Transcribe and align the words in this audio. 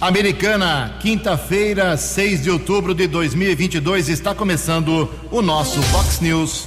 Americana, 0.00 0.96
quinta-feira, 0.98 1.94
6 1.94 2.44
de 2.44 2.50
outubro 2.50 2.94
de 2.94 3.06
2022, 3.06 4.08
está 4.08 4.34
começando 4.34 5.10
o 5.30 5.42
nosso 5.42 5.82
Fox 5.82 6.20
News. 6.20 6.66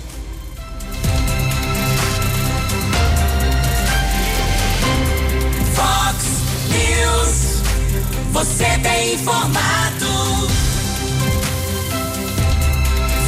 Fox 5.73 6.15
News, 6.69 7.63
você 8.31 8.77
tem 8.83 9.15
informado. 9.15 10.05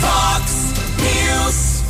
Fox 0.02 0.52
News. 1.02 1.84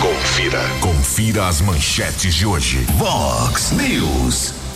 Confira. 0.00 0.62
Confira 0.80 1.48
as 1.48 1.60
manchetes 1.60 2.32
de 2.32 2.46
hoje. 2.46 2.86
Vox 2.96 3.72
News. 3.72 4.67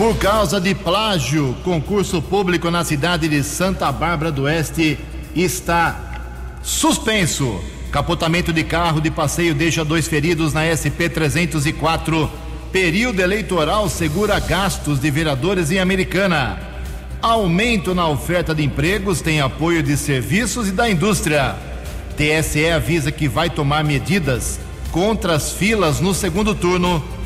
Por 0.00 0.16
causa 0.16 0.58
de 0.58 0.74
plágio, 0.74 1.54
concurso 1.62 2.22
público 2.22 2.70
na 2.70 2.82
cidade 2.82 3.28
de 3.28 3.44
Santa 3.44 3.92
Bárbara 3.92 4.32
do 4.32 4.44
Oeste 4.44 4.98
está 5.36 6.22
suspenso. 6.62 7.60
Capotamento 7.92 8.50
de 8.50 8.64
carro 8.64 8.98
de 8.98 9.10
passeio 9.10 9.54
deixa 9.54 9.84
dois 9.84 10.08
feridos 10.08 10.54
na 10.54 10.64
SP 10.72 11.04
304. 11.12 12.30
Período 12.72 13.20
eleitoral 13.20 13.90
segura 13.90 14.40
gastos 14.40 14.98
de 14.98 15.10
vereadores 15.10 15.70
em 15.70 15.78
Americana. 15.78 16.58
Aumento 17.20 17.94
na 17.94 18.08
oferta 18.08 18.54
de 18.54 18.64
empregos 18.64 19.20
tem 19.20 19.42
apoio 19.42 19.82
de 19.82 19.98
serviços 19.98 20.68
e 20.68 20.72
da 20.72 20.88
indústria. 20.88 21.56
TSE 22.16 22.70
avisa 22.70 23.12
que 23.12 23.28
vai 23.28 23.50
tomar 23.50 23.84
medidas 23.84 24.58
contra 24.90 25.34
as 25.34 25.52
filas 25.52 26.00
no 26.00 26.14
segundo 26.14 26.54
turno 26.54 27.19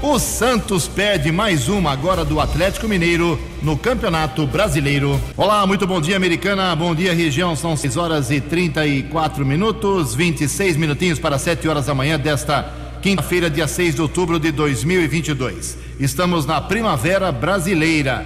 o 0.00 0.16
Santos 0.18 0.86
perde 0.86 1.32
mais 1.32 1.68
uma 1.68 1.90
agora 1.90 2.24
do 2.24 2.40
Atlético 2.40 2.86
Mineiro 2.86 3.36
no 3.62 3.76
Campeonato 3.76 4.46
Brasileiro. 4.46 5.20
Olá, 5.36 5.66
muito 5.66 5.88
bom 5.88 6.00
dia, 6.00 6.16
Americana. 6.16 6.76
Bom 6.76 6.94
dia, 6.94 7.12
região. 7.12 7.56
São 7.56 7.76
6 7.76 7.96
horas 7.96 8.30
e 8.30 8.40
34 8.40 9.44
minutos, 9.44 10.14
26 10.14 10.76
minutinhos 10.76 11.18
para 11.18 11.36
7 11.36 11.66
horas 11.66 11.86
da 11.86 11.94
manhã 11.94 12.16
desta 12.18 12.72
quinta-feira, 13.02 13.50
dia 13.50 13.66
6 13.66 13.96
de 13.96 14.02
outubro 14.02 14.38
de 14.38 14.52
2022. 14.52 15.76
Estamos 15.98 16.46
na 16.46 16.60
Primavera 16.60 17.32
Brasileira. 17.32 18.24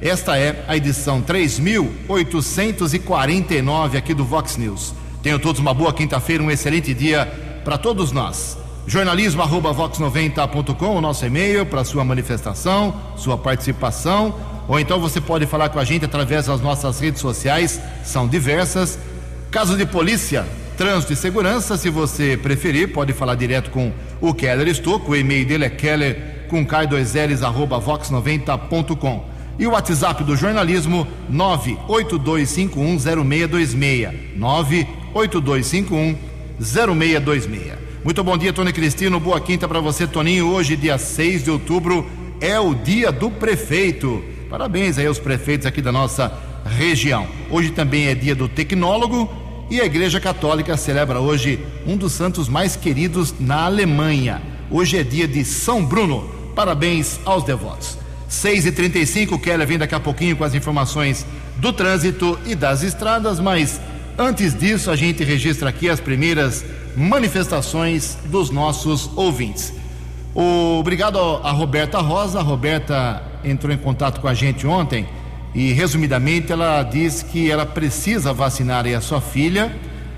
Esta 0.00 0.38
é 0.38 0.64
a 0.68 0.76
edição 0.76 1.20
3849 1.20 3.98
aqui 3.98 4.14
do 4.14 4.24
Vox 4.24 4.56
News. 4.56 4.94
Tenham 5.20 5.40
todos 5.40 5.60
uma 5.60 5.74
boa 5.74 5.92
quinta-feira, 5.92 6.44
um 6.44 6.50
excelente 6.50 6.94
dia 6.94 7.26
para 7.64 7.76
todos 7.76 8.12
nós 8.12 8.56
jornalismo 8.88 9.42
arroba 9.42 9.74
vox90.com, 9.74 10.96
o 10.96 11.00
nosso 11.00 11.26
e-mail 11.26 11.66
para 11.66 11.84
sua 11.84 12.04
manifestação, 12.04 12.94
sua 13.18 13.36
participação, 13.36 14.34
ou 14.66 14.80
então 14.80 14.98
você 14.98 15.20
pode 15.20 15.44
falar 15.44 15.68
com 15.68 15.78
a 15.78 15.84
gente 15.84 16.06
através 16.06 16.46
das 16.46 16.62
nossas 16.62 16.98
redes 16.98 17.20
sociais, 17.20 17.78
são 18.02 18.26
diversas. 18.26 18.98
Casos 19.50 19.76
de 19.76 19.84
polícia, 19.84 20.46
trânsito 20.78 21.12
e 21.12 21.16
segurança, 21.16 21.76
se 21.76 21.90
você 21.90 22.38
preferir, 22.38 22.90
pode 22.92 23.12
falar 23.12 23.34
direto 23.34 23.70
com 23.70 23.92
o 24.22 24.32
Keller 24.32 24.68
Estouco, 24.68 25.12
o 25.12 25.16
e-mail 25.16 25.46
dele 25.46 25.66
é 25.66 25.70
keller 25.70 26.46
com 26.48 26.66
k2ls 26.66 27.42
arroba 27.42 27.78
vox90.com. 27.78 29.36
E 29.58 29.66
o 29.66 29.72
WhatsApp 29.72 30.24
do 30.24 30.34
jornalismo 30.34 31.06
982510626. 31.30 34.14
982510626. 35.14 37.87
Muito 38.04 38.22
bom 38.22 38.38
dia, 38.38 38.52
Tony 38.52 38.72
Cristino. 38.72 39.18
Boa 39.18 39.40
quinta 39.40 39.66
para 39.66 39.80
você, 39.80 40.06
Toninho. 40.06 40.46
Hoje, 40.46 40.76
dia 40.76 40.96
6 40.96 41.42
de 41.42 41.50
outubro, 41.50 42.06
é 42.40 42.58
o 42.58 42.72
dia 42.72 43.10
do 43.10 43.28
prefeito. 43.28 44.22
Parabéns 44.48 44.98
aí 44.98 45.06
aos 45.06 45.18
prefeitos 45.18 45.66
aqui 45.66 45.82
da 45.82 45.90
nossa 45.90 46.32
região. 46.64 47.26
Hoje 47.50 47.70
também 47.70 48.06
é 48.06 48.14
dia 48.14 48.36
do 48.36 48.48
tecnólogo 48.48 49.28
e 49.68 49.80
a 49.80 49.84
Igreja 49.84 50.20
Católica 50.20 50.76
celebra 50.76 51.18
hoje 51.18 51.58
um 51.84 51.96
dos 51.96 52.12
santos 52.12 52.48
mais 52.48 52.76
queridos 52.76 53.34
na 53.40 53.64
Alemanha. 53.64 54.40
Hoje 54.70 54.96
é 54.96 55.02
dia 55.02 55.26
de 55.26 55.44
São 55.44 55.84
Bruno. 55.84 56.30
Parabéns 56.54 57.18
aos 57.24 57.42
devotos. 57.42 57.98
6 58.28 58.66
e 58.66 58.72
35 58.72 59.38
Keller 59.40 59.66
vem 59.66 59.76
daqui 59.78 59.96
a 59.96 60.00
pouquinho 60.00 60.36
com 60.36 60.44
as 60.44 60.54
informações 60.54 61.26
do 61.56 61.72
trânsito 61.72 62.38
e 62.46 62.54
das 62.54 62.84
estradas, 62.84 63.40
mas 63.40 63.80
antes 64.16 64.56
disso 64.56 64.88
a 64.88 64.96
gente 64.96 65.24
registra 65.24 65.70
aqui 65.70 65.88
as 65.88 65.98
primeiras 65.98 66.64
manifestações 66.98 68.18
dos 68.26 68.50
nossos 68.50 69.10
ouvintes. 69.16 69.72
Obrigado 70.34 71.18
a 71.18 71.50
Roberta 71.52 71.98
Rosa. 72.00 72.40
A 72.40 72.42
Roberta 72.42 73.22
entrou 73.44 73.72
em 73.72 73.78
contato 73.78 74.20
com 74.20 74.28
a 74.28 74.34
gente 74.34 74.66
ontem 74.66 75.06
e, 75.54 75.72
resumidamente, 75.72 76.52
ela 76.52 76.82
diz 76.82 77.22
que 77.22 77.50
ela 77.50 77.64
precisa 77.64 78.32
vacinar 78.32 78.86
a 78.86 79.00
sua 79.00 79.20
filha, 79.20 79.74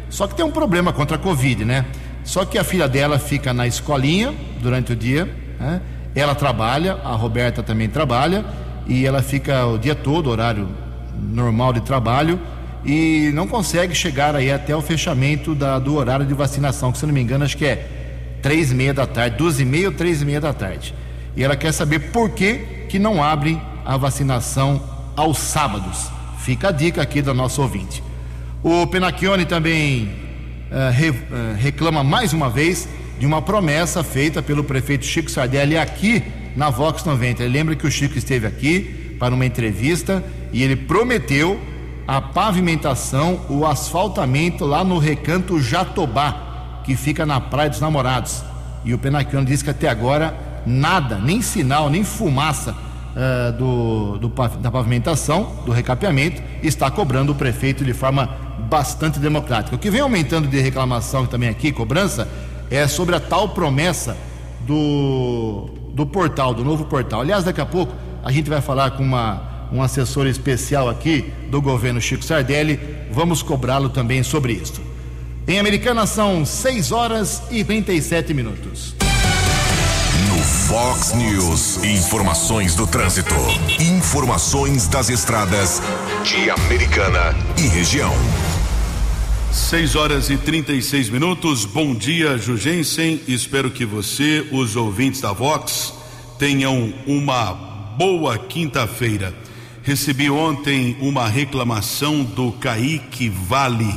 só 0.09 0.27
que 0.27 0.35
tem 0.35 0.45
um 0.45 0.51
problema 0.51 0.93
contra 0.93 1.17
a 1.17 1.19
Covid, 1.19 1.65
né? 1.65 1.85
Só 2.25 2.45
que 2.45 2.59
a 2.59 2.65
filha 2.65 2.89
dela 2.89 3.19
fica 3.19 3.55
na 3.55 3.67
escolinha 3.67 4.35
durante 4.61 4.93
o 4.93 4.97
dia, 4.97 5.25
né? 5.59 5.81
ela 6.15 6.35
trabalha, 6.35 6.99
a 7.05 7.15
Roberta 7.15 7.63
também 7.63 7.89
trabalha, 7.89 8.45
e 8.87 9.07
ela 9.07 9.23
fica 9.23 9.65
o 9.67 9.79
dia 9.79 9.95
todo, 9.95 10.29
horário 10.29 10.69
normal 11.15 11.73
de 11.73 11.81
trabalho, 11.81 12.41
e 12.85 13.31
não 13.35 13.47
consegue 13.47 13.95
chegar 13.95 14.35
aí 14.35 14.51
até 14.51 14.75
o 14.75 14.81
fechamento 14.81 15.55
da, 15.55 15.79
do 15.79 15.97
horário 15.97 16.25
de 16.25 16.35
vacinação, 16.35 16.93
que 16.93 16.99
se 16.99 17.07
não 17.07 17.13
me 17.13 17.21
engano, 17.21 17.45
acho 17.45 17.57
que 17.57 17.65
é 17.65 17.89
três 18.41 18.73
e 18.73 18.75
meia 18.75 18.95
da 18.95 19.07
tarde, 19.07 19.37
duas 19.37 19.61
e 19.61 19.65
meia 19.65 19.89
ou 19.89 19.95
três 19.95 20.23
e 20.23 20.25
meia 20.25 20.41
da 20.41 20.53
tarde. 20.53 20.95
E 21.37 21.45
ela 21.45 21.57
quer 21.57 21.73
saber 21.73 22.11
por 22.11 22.31
que, 22.31 22.87
que 22.89 22.99
não 22.99 23.23
abrem 23.23 23.61
a 23.85 23.97
vacinação 23.97 24.83
aos 25.17 25.39
sábados. 25.39 26.09
Fica 26.39 26.69
a 26.69 26.73
dica 26.73 27.03
aqui 27.03 27.21
da 27.21 27.35
nossa 27.35 27.61
ouvinte. 27.61 28.03
O 28.63 28.87
Penacchione 28.87 29.45
também 29.45 30.11
uh, 30.71 30.91
re, 30.93 31.11
uh, 31.11 31.17
reclama 31.59 32.03
mais 32.03 32.33
uma 32.33 32.49
vez 32.49 32.89
de 33.19 33.27
uma 33.27 33.43
promessa 33.43 34.03
feita 34.03 34.43
pelo 34.43 34.65
prefeito 34.65 35.05
Chico 35.05 35.31
Sardelli 35.31 35.77
aqui 35.77 36.23
na 36.57 36.71
Vox 36.71 37.05
90. 37.05 37.43
Ele 37.43 37.53
lembra 37.53 37.77
que 37.77 37.87
o 37.87 37.91
Chico 37.91 38.17
esteve 38.17 38.47
aqui 38.47 39.17
para 39.19 39.35
uma 39.35 39.45
entrevista 39.45 40.25
e 40.53 40.63
ele 40.63 40.77
prometeu 40.77 41.61
a 42.11 42.21
pavimentação, 42.21 43.39
o 43.49 43.65
asfaltamento 43.65 44.65
lá 44.65 44.83
no 44.83 44.99
recanto 44.99 45.61
Jatobá, 45.61 46.81
que 46.83 46.97
fica 46.97 47.25
na 47.25 47.41
Praia 47.41 47.71
dos 47.71 47.79
Namorados. 47.79 48.43
E 48.85 48.93
o 48.93 48.99
Penaquiano 48.99 49.47
disse 49.47 49.63
que 49.63 49.71
até 49.71 49.89
agora 49.89 50.35
nada, 50.67 51.21
nem 51.21 51.41
sinal, 51.41 51.89
nem 51.89 52.03
fumaça 52.03 52.73
uh, 52.73 53.53
do, 53.53 54.19
do, 54.19 54.29
da 54.59 54.73
pavimentação, 54.73 55.63
do 55.65 55.71
recapeamento, 55.71 56.43
está 56.65 56.91
cobrando 56.91 57.31
o 57.31 57.35
prefeito 57.37 57.85
de 57.85 57.93
forma 57.93 58.29
bastante 58.69 59.21
democrática. 59.21 59.77
O 59.77 59.79
que 59.79 59.89
vem 59.89 60.01
aumentando 60.01 60.49
de 60.49 60.61
reclamação 60.61 61.27
também 61.27 61.49
aqui, 61.49 61.71
cobrança, 61.71 62.27
é 62.73 62.89
sobre 62.89 63.15
a 63.15 63.21
tal 63.21 63.51
promessa 63.51 64.17
do, 64.67 65.71
do 65.95 66.05
portal, 66.05 66.55
do 66.55 66.65
novo 66.65 66.87
portal. 66.87 67.21
Aliás, 67.21 67.45
daqui 67.45 67.61
a 67.61 67.67
pouco 67.67 67.95
a 68.25 68.33
gente 68.33 68.51
vai 68.51 68.61
falar 68.61 68.91
com 68.91 69.05
uma 69.05 69.49
um 69.73 69.83
assessor 69.83 70.27
especial 70.27 70.89
aqui 70.89 71.33
do 71.51 71.61
governo 71.61 72.01
Chico 72.01 72.25
Sardelli. 72.25 72.79
Vamos 73.11 73.43
cobrá-lo 73.43 73.89
também 73.89 74.23
sobre 74.23 74.55
isso. 74.55 74.81
Em 75.47 75.59
Americana 75.59 76.07
são 76.07 76.47
6 76.47 76.93
horas 76.93 77.43
e 77.51 77.65
37 77.65 78.33
minutos. 78.33 78.95
No 80.29 80.39
Fox 80.39 81.13
News, 81.15 81.83
informações 81.83 82.75
do 82.75 82.87
trânsito, 82.87 83.35
informações 83.81 84.87
das 84.87 85.11
estradas 85.11 85.83
de 86.23 86.49
Americana 86.51 87.35
e 87.59 87.67
região. 87.67 88.15
6 89.51 89.97
horas 89.97 90.31
e 90.31 90.37
36 90.37 91.11
minutos. 91.11 91.65
Bom 91.65 91.93
dia, 91.95 92.39
Jugensen. 92.39 93.21
Espero 93.27 93.71
que 93.71 93.85
você, 93.85 94.47
os 94.53 94.77
ouvintes 94.77 95.21
da 95.21 95.33
Vox, 95.33 95.93
tenham 96.39 96.95
uma 97.07 97.53
boa 97.99 98.39
quinta-feira. 98.39 99.35
Recebi 99.91 100.31
ontem 100.31 100.97
uma 101.01 101.27
reclamação 101.27 102.23
do 102.23 102.53
Kaique 102.53 103.29
Vale. 103.29 103.93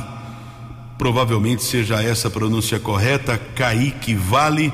Provavelmente 0.98 1.62
seja 1.62 2.02
essa 2.02 2.26
a 2.26 2.30
pronúncia 2.32 2.80
correta, 2.80 3.38
Kaique 3.38 4.12
Vale. 4.12 4.72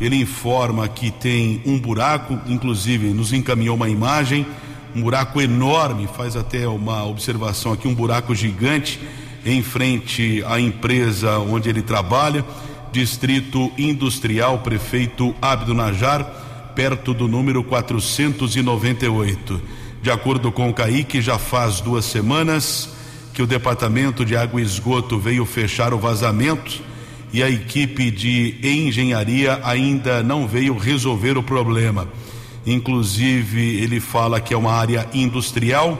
Ele 0.00 0.16
informa 0.16 0.88
que 0.88 1.10
tem 1.10 1.60
um 1.66 1.78
buraco, 1.78 2.40
inclusive 2.46 3.08
nos 3.08 3.34
encaminhou 3.34 3.76
uma 3.76 3.90
imagem, 3.90 4.46
um 4.96 5.02
buraco 5.02 5.38
enorme, 5.38 6.08
faz 6.16 6.34
até 6.34 6.66
uma 6.66 7.04
observação 7.04 7.74
aqui, 7.74 7.86
um 7.86 7.94
buraco 7.94 8.34
gigante 8.34 8.98
em 9.44 9.62
frente 9.62 10.42
à 10.46 10.58
empresa 10.58 11.40
onde 11.40 11.68
ele 11.68 11.82
trabalha, 11.82 12.42
Distrito 12.90 13.70
Industrial 13.76 14.60
Prefeito 14.60 15.34
Abdo 15.42 15.74
Najar, 15.74 16.24
perto 16.74 17.12
do 17.12 17.28
número 17.28 17.62
498. 17.62 19.83
De 20.04 20.10
acordo 20.10 20.52
com 20.52 20.68
o 20.68 20.74
Kaique, 20.74 21.22
já 21.22 21.38
faz 21.38 21.80
duas 21.80 22.04
semanas 22.04 22.90
que 23.32 23.40
o 23.40 23.46
Departamento 23.46 24.22
de 24.22 24.36
Água 24.36 24.60
e 24.60 24.62
Esgoto 24.62 25.18
veio 25.18 25.46
fechar 25.46 25.94
o 25.94 25.98
vazamento 25.98 26.82
e 27.32 27.42
a 27.42 27.48
equipe 27.48 28.10
de 28.10 28.54
engenharia 28.62 29.58
ainda 29.64 30.22
não 30.22 30.46
veio 30.46 30.76
resolver 30.76 31.38
o 31.38 31.42
problema. 31.42 32.06
Inclusive, 32.66 33.82
ele 33.82 33.98
fala 33.98 34.42
que 34.42 34.52
é 34.52 34.56
uma 34.58 34.74
área 34.74 35.08
industrial, 35.14 35.98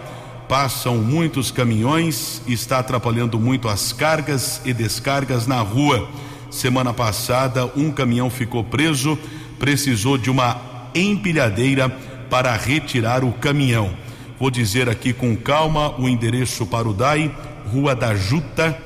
passam 0.50 0.98
muitos 0.98 1.50
caminhões, 1.50 2.42
está 2.46 2.80
atrapalhando 2.80 3.40
muito 3.40 3.70
as 3.70 3.90
cargas 3.90 4.60
e 4.66 4.74
descargas 4.74 5.46
na 5.46 5.60
rua. 5.60 6.10
Semana 6.50 6.92
passada, 6.92 7.72
um 7.74 7.90
caminhão 7.90 8.28
ficou 8.28 8.62
preso, 8.64 9.18
precisou 9.58 10.18
de 10.18 10.30
uma 10.30 10.60
empilhadeira 10.94 12.13
para 12.28 12.54
retirar 12.56 13.24
o 13.24 13.32
caminhão. 13.32 13.94
Vou 14.38 14.50
dizer 14.50 14.88
aqui 14.88 15.12
com 15.12 15.36
calma 15.36 15.98
o 16.00 16.08
endereço 16.08 16.66
para 16.66 16.88
o 16.88 16.92
DAI, 16.92 17.34
Rua 17.72 17.94
da 17.94 18.14
Juta, 18.14 18.76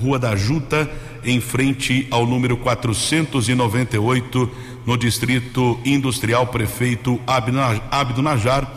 Rua 0.00 0.18
da 0.18 0.34
Juta, 0.34 0.90
em 1.24 1.40
frente 1.40 2.06
ao 2.10 2.26
número 2.26 2.56
498, 2.56 4.50
no 4.84 4.96
Distrito 4.96 5.78
Industrial 5.84 6.46
Prefeito 6.46 7.20
Abdo 7.26 8.22
Najar. 8.22 8.72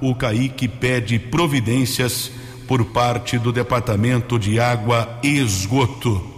O 0.00 0.14
Caíque 0.14 0.68
pede 0.68 1.18
providências 1.18 2.30
por 2.66 2.84
parte 2.86 3.38
do 3.38 3.52
Departamento 3.52 4.38
de 4.38 4.58
Água 4.58 5.18
e 5.22 5.38
Esgoto. 5.38 6.30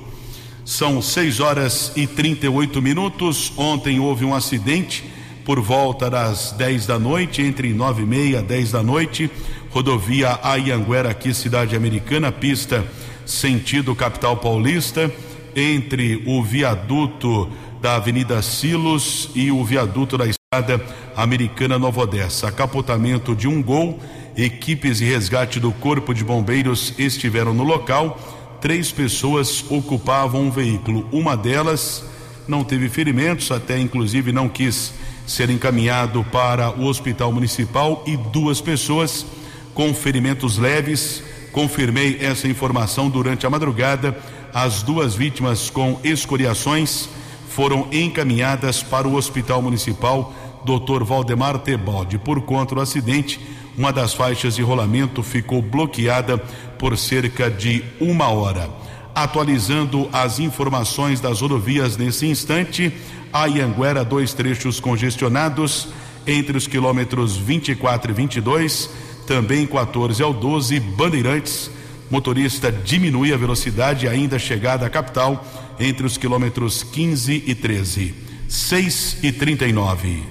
São 0.64 1.00
6 1.00 1.40
horas 1.40 1.92
e 1.96 2.06
38 2.06 2.82
minutos. 2.82 3.52
Ontem 3.56 4.00
houve 4.00 4.24
um 4.24 4.34
acidente 4.34 5.04
por 5.46 5.60
volta 5.60 6.10
das 6.10 6.50
10 6.50 6.86
da 6.86 6.98
noite, 6.98 7.40
entre 7.40 7.72
nove 7.72 8.02
e 8.02 8.06
meia, 8.06 8.42
10 8.42 8.72
da 8.72 8.82
noite, 8.82 9.30
rodovia 9.70 10.40
Ayanguera, 10.42 11.10
aqui, 11.10 11.32
cidade 11.32 11.76
americana, 11.76 12.32
pista 12.32 12.84
sentido 13.24 13.94
capital 13.94 14.36
paulista, 14.38 15.08
entre 15.54 16.20
o 16.26 16.42
viaduto 16.42 17.48
da 17.80 17.94
Avenida 17.94 18.42
Silos 18.42 19.30
e 19.36 19.52
o 19.52 19.64
viaduto 19.64 20.18
da 20.18 20.26
estrada 20.26 20.84
americana 21.16 21.78
Nova 21.78 22.00
Odessa. 22.00 22.50
Capotamento 22.50 23.34
de 23.34 23.46
um 23.46 23.62
gol, 23.62 24.00
equipes 24.36 24.98
de 24.98 25.04
resgate 25.04 25.60
do 25.60 25.70
Corpo 25.70 26.12
de 26.12 26.24
Bombeiros 26.24 26.92
estiveram 26.98 27.54
no 27.54 27.62
local. 27.62 28.18
Três 28.60 28.90
pessoas 28.90 29.64
ocupavam 29.70 30.42
um 30.42 30.50
veículo. 30.50 31.08
Uma 31.12 31.36
delas 31.36 32.04
não 32.48 32.64
teve 32.64 32.88
ferimentos, 32.88 33.52
até 33.52 33.78
inclusive 33.78 34.32
não 34.32 34.48
quis 34.48 34.92
ser 35.26 35.50
encaminhado 35.50 36.24
para 36.24 36.70
o 36.70 36.86
hospital 36.86 37.32
municipal 37.32 38.02
e 38.06 38.16
duas 38.16 38.60
pessoas 38.60 39.26
com 39.74 39.92
ferimentos 39.92 40.56
leves. 40.56 41.22
Confirmei 41.52 42.18
essa 42.20 42.46
informação 42.46 43.10
durante 43.10 43.46
a 43.46 43.50
madrugada. 43.50 44.16
As 44.54 44.82
duas 44.82 45.14
vítimas 45.14 45.68
com 45.68 45.98
escoriações 46.04 47.08
foram 47.48 47.88
encaminhadas 47.92 48.82
para 48.82 49.08
o 49.08 49.14
hospital 49.14 49.60
municipal 49.60 50.32
Dr. 50.64 51.04
Valdemar 51.04 51.58
Tebaldi. 51.58 52.18
Por 52.18 52.42
conta 52.42 52.74
do 52.74 52.80
acidente, 52.80 53.40
uma 53.76 53.92
das 53.92 54.14
faixas 54.14 54.56
de 54.56 54.62
rolamento 54.62 55.22
ficou 55.22 55.60
bloqueada 55.60 56.38
por 56.78 56.96
cerca 56.96 57.50
de 57.50 57.84
uma 58.00 58.28
hora. 58.28 58.85
Atualizando 59.16 60.08
as 60.12 60.38
informações 60.38 61.20
das 61.22 61.40
rodovias 61.40 61.96
nesse 61.96 62.26
instante, 62.26 62.92
a 63.32 63.46
Ianguera, 63.46 64.04
dois 64.04 64.34
trechos 64.34 64.78
congestionados 64.78 65.88
entre 66.26 66.58
os 66.58 66.66
quilômetros 66.66 67.34
24 67.34 68.10
e 68.10 68.14
22, 68.14 68.90
também 69.26 69.66
14 69.66 70.22
ao 70.22 70.34
12, 70.34 70.78
Bandeirantes. 70.80 71.70
Motorista 72.10 72.70
diminui 72.70 73.32
a 73.32 73.38
velocidade 73.38 74.06
ainda 74.06 74.38
chegada 74.38 74.84
à 74.84 74.90
capital 74.90 75.42
entre 75.80 76.04
os 76.04 76.18
quilômetros 76.18 76.82
15 76.82 77.42
e 77.46 77.54
13. 77.54 78.14
6 78.46 79.16
e 79.22 79.32
39. 79.32 80.24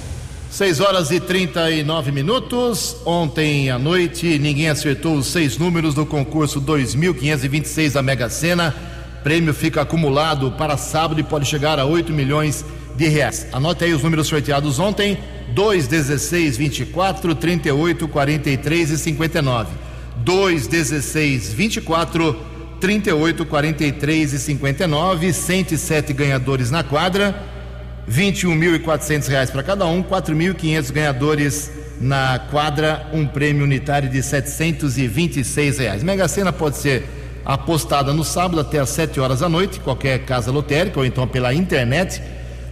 6 0.51 0.81
horas 0.81 1.13
e 1.13 1.21
39 1.21 2.11
minutos. 2.11 2.97
Ontem 3.07 3.71
à 3.71 3.79
noite, 3.79 4.37
ninguém 4.37 4.69
acertou 4.69 5.15
os 5.15 5.29
seis 5.29 5.57
números 5.57 5.95
do 5.95 6.05
concurso 6.05 6.61
2526 6.61 7.93
da 7.93 8.03
Mega 8.03 8.29
Sena. 8.29 8.75
Prêmio 9.23 9.55
fica 9.55 9.83
acumulado 9.83 10.51
para 10.51 10.77
sábado 10.77 11.21
e 11.21 11.23
pode 11.23 11.47
chegar 11.47 11.79
a 11.79 11.85
8 11.85 12.13
milhões 12.13 12.65
de 12.97 13.07
reais. 13.07 13.47
Anote 13.53 13.85
aí 13.85 13.95
os 13.95 14.03
números 14.03 14.27
sorteados 14.27 14.81
ontem: 14.81 15.19
2, 15.55 15.87
16, 15.87 16.57
24, 16.57 17.33
38, 17.37 18.09
43 18.09 18.91
e 18.91 18.99
59. 18.99 19.69
2, 20.17 20.67
16, 20.67 21.53
24, 21.53 22.37
38, 22.81 23.47
43 23.47 24.33
e 24.33 24.39
59. 24.39 25.33
107 25.33 26.13
ganhadores 26.13 26.73
na 26.73 26.83
quadra. 26.83 27.60
21.400 28.09 29.29
reais 29.29 29.51
para 29.51 29.63
cada 29.63 29.87
um, 29.87 30.03
4.500 30.03 30.93
ganhadores 30.93 31.71
na 32.01 32.39
quadra, 32.51 33.07
um 33.13 33.27
prêmio 33.27 33.65
unitário 33.65 34.09
de 34.09 34.23
726 34.23 35.79
reais. 35.79 36.03
Mega 36.03 36.27
Sena 36.29 36.53
pode 36.53 36.79
ser 36.79 37.05
apostada 37.45 38.13
no 38.13 38.25
sábado 38.25 38.61
até 38.61 38.79
às 38.79 38.91
7 38.91 39.21
horas 39.21 39.41
da 39.41 39.49
noite, 39.49 39.81
qualquer 39.81 40.25
casa 40.25 40.51
lotérica 40.51 40.99
ou 40.99 41.05
então 41.05 41.27
pela 41.27 41.53
internet. 41.53 42.23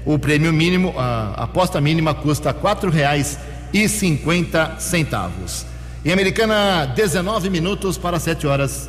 O 0.05 0.19
prêmio 0.19 0.53
mínimo, 0.53 0.95
a 0.97 1.45
aposta 1.45 1.81
mínima 1.81 2.15
custa 2.15 2.55
quatro 2.55 2.91
reais 2.91 3.39
e 3.73 3.89
cinquenta 3.89 4.77
centavos. 4.79 5.67
Em 6.05 6.13
Americana, 6.13 6.87
19 6.87 7.51
minutos 7.51 7.99
para 7.99 8.19
7 8.19 8.47
horas. 8.47 8.89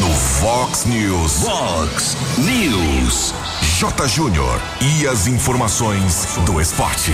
No 0.00 0.08
Fox 0.08 0.86
News. 0.86 1.32
Fox 1.42 2.16
News. 2.38 3.34
J. 3.80 4.06
Júnior. 4.08 4.60
E 4.78 5.06
as 5.06 5.26
informações 5.26 6.36
do 6.44 6.60
esporte. 6.60 7.12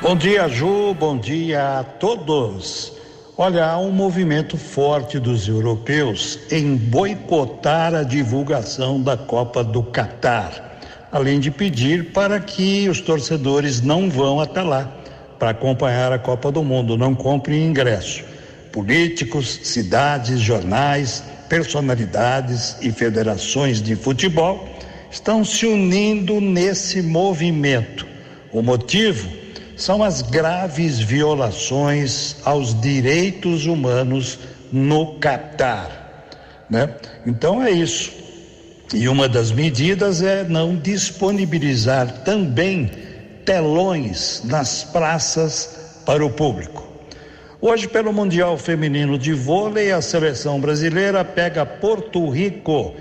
Bom 0.00 0.14
dia, 0.14 0.48
Ju. 0.48 0.94
Bom 0.94 1.18
dia 1.18 1.80
a 1.80 1.82
todos. 1.82 2.92
Olha, 3.36 3.66
há 3.66 3.76
um 3.76 3.90
movimento 3.90 4.56
forte 4.56 5.18
dos 5.18 5.48
europeus 5.48 6.38
em 6.52 6.76
boicotar 6.76 7.96
a 7.96 8.04
divulgação 8.04 9.02
da 9.02 9.16
Copa 9.16 9.64
do 9.64 9.82
Catar, 9.82 10.78
além 11.10 11.40
de 11.40 11.50
pedir 11.50 12.12
para 12.12 12.38
que 12.38 12.88
os 12.88 13.00
torcedores 13.00 13.80
não 13.80 14.08
vão 14.08 14.38
até 14.38 14.62
lá 14.62 14.88
para 15.36 15.50
acompanhar 15.50 16.12
a 16.12 16.18
Copa 16.20 16.52
do 16.52 16.62
Mundo, 16.62 16.96
não 16.96 17.12
comprem 17.12 17.66
ingresso. 17.66 18.22
Políticos, 18.70 19.58
cidades, 19.64 20.38
jornais, 20.38 21.24
personalidades 21.48 22.76
e 22.80 22.92
federações 22.92 23.82
de 23.82 23.96
futebol 23.96 24.73
estão 25.14 25.44
se 25.44 25.64
unindo 25.64 26.40
nesse 26.40 27.00
movimento. 27.00 28.04
O 28.52 28.60
motivo 28.62 29.28
são 29.76 30.02
as 30.02 30.22
graves 30.22 30.98
violações 30.98 32.36
aos 32.44 32.78
direitos 32.80 33.64
humanos 33.64 34.40
no 34.72 35.14
Catar, 35.20 36.26
né? 36.68 36.96
Então 37.24 37.62
é 37.62 37.70
isso. 37.70 38.12
E 38.92 39.08
uma 39.08 39.28
das 39.28 39.52
medidas 39.52 40.20
é 40.20 40.42
não 40.42 40.74
disponibilizar 40.74 42.24
também 42.24 42.90
telões 43.44 44.42
nas 44.44 44.82
praças 44.82 46.00
para 46.04 46.26
o 46.26 46.30
público. 46.30 46.82
Hoje, 47.60 47.86
pelo 47.86 48.12
Mundial 48.12 48.58
Feminino 48.58 49.16
de 49.16 49.32
Vôlei, 49.32 49.92
a 49.92 50.02
seleção 50.02 50.60
brasileira 50.60 51.24
pega 51.24 51.64
Porto 51.64 52.28
Rico 52.28 52.94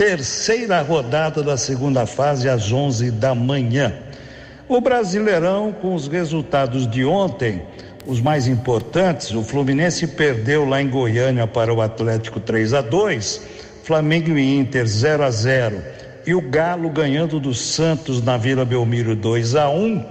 terceira 0.00 0.80
rodada 0.80 1.42
da 1.42 1.58
segunda 1.58 2.06
fase 2.06 2.48
às 2.48 2.72
11 2.72 3.10
da 3.10 3.34
manhã. 3.34 3.92
O 4.66 4.80
Brasileirão, 4.80 5.72
com 5.72 5.94
os 5.94 6.08
resultados 6.08 6.88
de 6.88 7.04
ontem, 7.04 7.60
os 8.06 8.18
mais 8.18 8.46
importantes, 8.46 9.30
o 9.32 9.42
Fluminense 9.42 10.06
perdeu 10.06 10.64
lá 10.64 10.80
em 10.80 10.88
Goiânia 10.88 11.46
para 11.46 11.74
o 11.74 11.82
Atlético 11.82 12.40
3 12.40 12.72
a 12.72 12.80
2, 12.80 13.42
Flamengo 13.84 14.38
e 14.38 14.58
Inter 14.58 14.86
0 14.86 15.22
a 15.22 15.30
0 15.30 15.82
e 16.26 16.34
o 16.34 16.40
Galo 16.40 16.88
ganhando 16.88 17.38
do 17.38 17.52
Santos 17.52 18.22
na 18.22 18.38
Vila 18.38 18.64
Belmiro 18.64 19.14
2 19.14 19.54
a 19.54 19.68
1. 19.68 20.02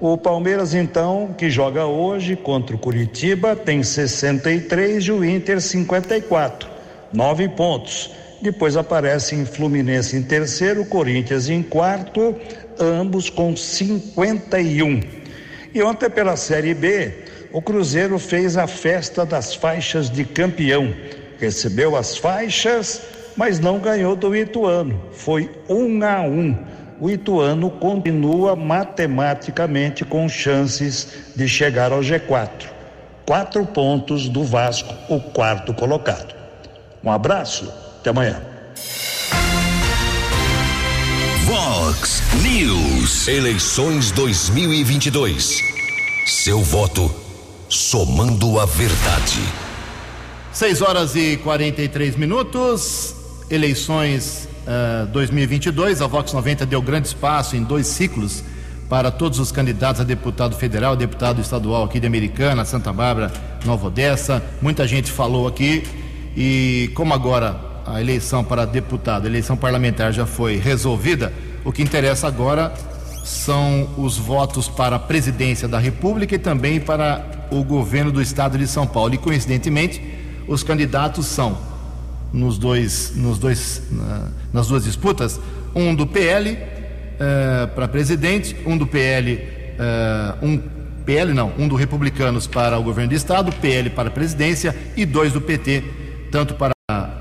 O 0.00 0.16
Palmeiras 0.16 0.72
então, 0.72 1.34
que 1.36 1.50
joga 1.50 1.84
hoje 1.84 2.36
contra 2.36 2.74
o 2.74 2.78
Curitiba, 2.78 3.54
tem 3.54 3.82
63 3.82 5.04
e 5.04 5.12
o 5.12 5.22
Inter 5.22 5.60
54, 5.60 6.70
nove 7.12 7.50
pontos. 7.50 8.10
Depois 8.40 8.76
aparecem 8.76 9.46
Fluminense 9.46 10.16
em 10.16 10.22
terceiro, 10.22 10.84
Corinthians 10.84 11.48
em 11.48 11.62
quarto, 11.62 12.36
ambos 12.78 13.30
com 13.30 13.56
51. 13.56 15.00
E 15.74 15.82
ontem 15.82 16.10
pela 16.10 16.36
Série 16.36 16.74
B, 16.74 17.12
o 17.52 17.62
Cruzeiro 17.62 18.18
fez 18.18 18.56
a 18.56 18.66
festa 18.66 19.24
das 19.24 19.54
faixas 19.54 20.10
de 20.10 20.24
campeão. 20.24 20.94
Recebeu 21.38 21.96
as 21.96 22.16
faixas, 22.16 23.00
mas 23.36 23.58
não 23.58 23.78
ganhou 23.78 24.14
do 24.14 24.34
Ituano. 24.36 25.00
Foi 25.12 25.50
um 25.68 26.02
a 26.04 26.20
um. 26.20 26.56
O 27.00 27.10
Ituano 27.10 27.70
continua 27.70 28.56
matematicamente 28.56 30.04
com 30.04 30.28
chances 30.28 31.08
de 31.34 31.48
chegar 31.48 31.92
ao 31.92 32.00
G4. 32.00 32.48
Quatro 33.26 33.66
pontos 33.66 34.28
do 34.28 34.44
Vasco, 34.44 34.94
o 35.08 35.20
quarto 35.20 35.74
colocado. 35.74 36.34
Um 37.02 37.10
abraço 37.10 37.85
Até 38.06 38.10
amanhã. 38.10 38.40
Vox 41.44 42.22
News. 42.40 43.26
Eleições 43.26 44.12
2022. 44.12 45.60
Seu 46.24 46.62
voto 46.62 47.12
somando 47.68 48.60
a 48.60 48.64
verdade. 48.64 49.40
6 50.52 50.82
horas 50.82 51.16
e 51.16 51.36
43 51.38 52.14
minutos. 52.14 53.12
Eleições 53.50 54.48
uh, 54.68 55.06
2022. 55.08 56.00
A 56.00 56.06
Vox 56.06 56.32
90 56.32 56.64
deu 56.64 56.80
grande 56.80 57.08
espaço 57.08 57.56
em 57.56 57.64
dois 57.64 57.88
ciclos 57.88 58.44
para 58.88 59.10
todos 59.10 59.40
os 59.40 59.50
candidatos 59.50 60.00
a 60.00 60.04
deputado 60.04 60.54
federal, 60.54 60.94
deputado 60.94 61.40
estadual 61.40 61.82
aqui 61.82 61.98
de 61.98 62.06
Americana, 62.06 62.64
Santa 62.64 62.92
Bárbara, 62.92 63.32
Nova 63.64 63.88
Odessa. 63.88 64.40
Muita 64.62 64.86
gente 64.86 65.10
falou 65.10 65.48
aqui 65.48 65.82
e 66.36 66.92
como 66.94 67.12
agora 67.12 67.65
a 67.86 68.00
eleição 68.00 68.42
para 68.42 68.64
deputado, 68.64 69.24
a 69.24 69.28
eleição 69.28 69.56
parlamentar 69.56 70.12
já 70.12 70.26
foi 70.26 70.56
resolvida, 70.56 71.32
o 71.64 71.72
que 71.72 71.82
interessa 71.82 72.26
agora 72.26 72.72
são 73.24 73.88
os 73.98 74.16
votos 74.16 74.68
para 74.68 74.96
a 74.96 74.98
presidência 74.98 75.66
da 75.66 75.78
República 75.78 76.34
e 76.34 76.38
também 76.38 76.78
para 76.78 77.24
o 77.50 77.62
governo 77.64 78.12
do 78.12 78.22
estado 78.22 78.56
de 78.56 78.66
São 78.66 78.86
Paulo. 78.86 79.14
E 79.14 79.18
coincidentemente, 79.18 80.00
os 80.46 80.62
candidatos 80.62 81.26
são 81.26 81.58
nos 82.32 82.56
dois, 82.56 83.12
nos 83.16 83.38
dois, 83.38 83.82
nas 84.52 84.68
duas 84.68 84.84
disputas, 84.84 85.40
um 85.74 85.94
do 85.94 86.06
PL 86.06 86.52
uh, 86.52 86.56
eh, 87.18 87.66
para 87.74 87.88
presidente, 87.88 88.56
um 88.64 88.78
do 88.78 88.86
PL, 88.86 89.34
uh, 89.34 89.38
eh, 89.78 90.34
um 90.42 90.58
PL 91.04 91.32
não, 91.34 91.52
um 91.58 91.66
do 91.66 91.74
Republicanos 91.74 92.46
para 92.46 92.78
o 92.78 92.82
governo 92.82 93.10
do 93.10 93.16
estado, 93.16 93.52
PL 93.52 93.90
para 93.90 94.08
a 94.08 94.12
presidência 94.12 94.74
e 94.96 95.04
dois 95.04 95.32
do 95.32 95.40
PT, 95.40 95.84
tanto 96.30 96.54
para 96.54 96.75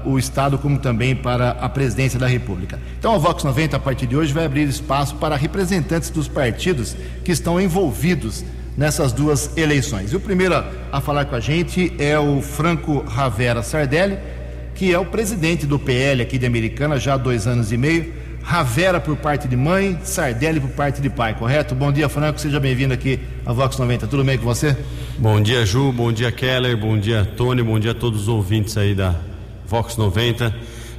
o 0.05 0.17
Estado 0.19 0.57
como 0.57 0.77
também 0.77 1.15
para 1.15 1.51
a 1.51 1.67
presidência 1.67 2.19
da 2.19 2.27
República. 2.27 2.79
Então 2.99 3.13
a 3.13 3.17
Vox 3.17 3.43
90, 3.43 3.75
a 3.75 3.79
partir 3.79 4.07
de 4.07 4.15
hoje, 4.15 4.33
vai 4.33 4.45
abrir 4.45 4.67
espaço 4.67 5.15
para 5.15 5.35
representantes 5.35 6.09
dos 6.09 6.27
partidos 6.27 6.95
que 7.23 7.31
estão 7.31 7.59
envolvidos 7.59 8.43
nessas 8.77 9.11
duas 9.11 9.55
eleições. 9.57 10.11
E 10.11 10.15
o 10.15 10.19
primeiro 10.19 10.55
a 10.91 11.01
falar 11.01 11.25
com 11.25 11.35
a 11.35 11.39
gente 11.39 11.93
é 11.97 12.17
o 12.19 12.41
Franco 12.41 12.99
Ravera 12.99 13.63
Sardelli, 13.63 14.17
que 14.73 14.93
é 14.93 14.99
o 14.99 15.05
presidente 15.05 15.65
do 15.65 15.79
PL 15.79 16.21
aqui 16.21 16.37
de 16.37 16.45
Americana 16.45 16.99
já 16.99 17.13
há 17.13 17.17
dois 17.17 17.47
anos 17.47 17.71
e 17.71 17.77
meio. 17.77 18.13
Ravera 18.43 18.99
por 18.99 19.15
parte 19.17 19.47
de 19.47 19.55
mãe, 19.55 19.97
Sardelli 20.03 20.59
por 20.59 20.69
parte 20.69 21.01
de 21.01 21.09
pai, 21.09 21.33
correto? 21.33 21.73
Bom 21.73 21.91
dia, 21.91 22.07
Franco, 22.07 22.39
seja 22.39 22.59
bem-vindo 22.59 22.93
aqui 22.93 23.19
à 23.43 23.51
Vox 23.51 23.77
90. 23.77 24.05
Tudo 24.05 24.23
bem 24.23 24.37
com 24.37 24.45
você? 24.45 24.77
Bom 25.17 25.41
dia, 25.41 25.65
Ju, 25.65 25.91
bom 25.91 26.11
dia, 26.11 26.31
Keller, 26.31 26.77
bom 26.77 26.95
dia, 26.95 27.25
Tony, 27.37 27.63
bom 27.63 27.79
dia 27.79 27.91
a 27.91 27.95
todos 27.95 28.23
os 28.23 28.27
ouvintes 28.27 28.77
aí 28.77 28.93
da 28.93 29.15
Vox 29.67 29.97
90. 29.97 30.53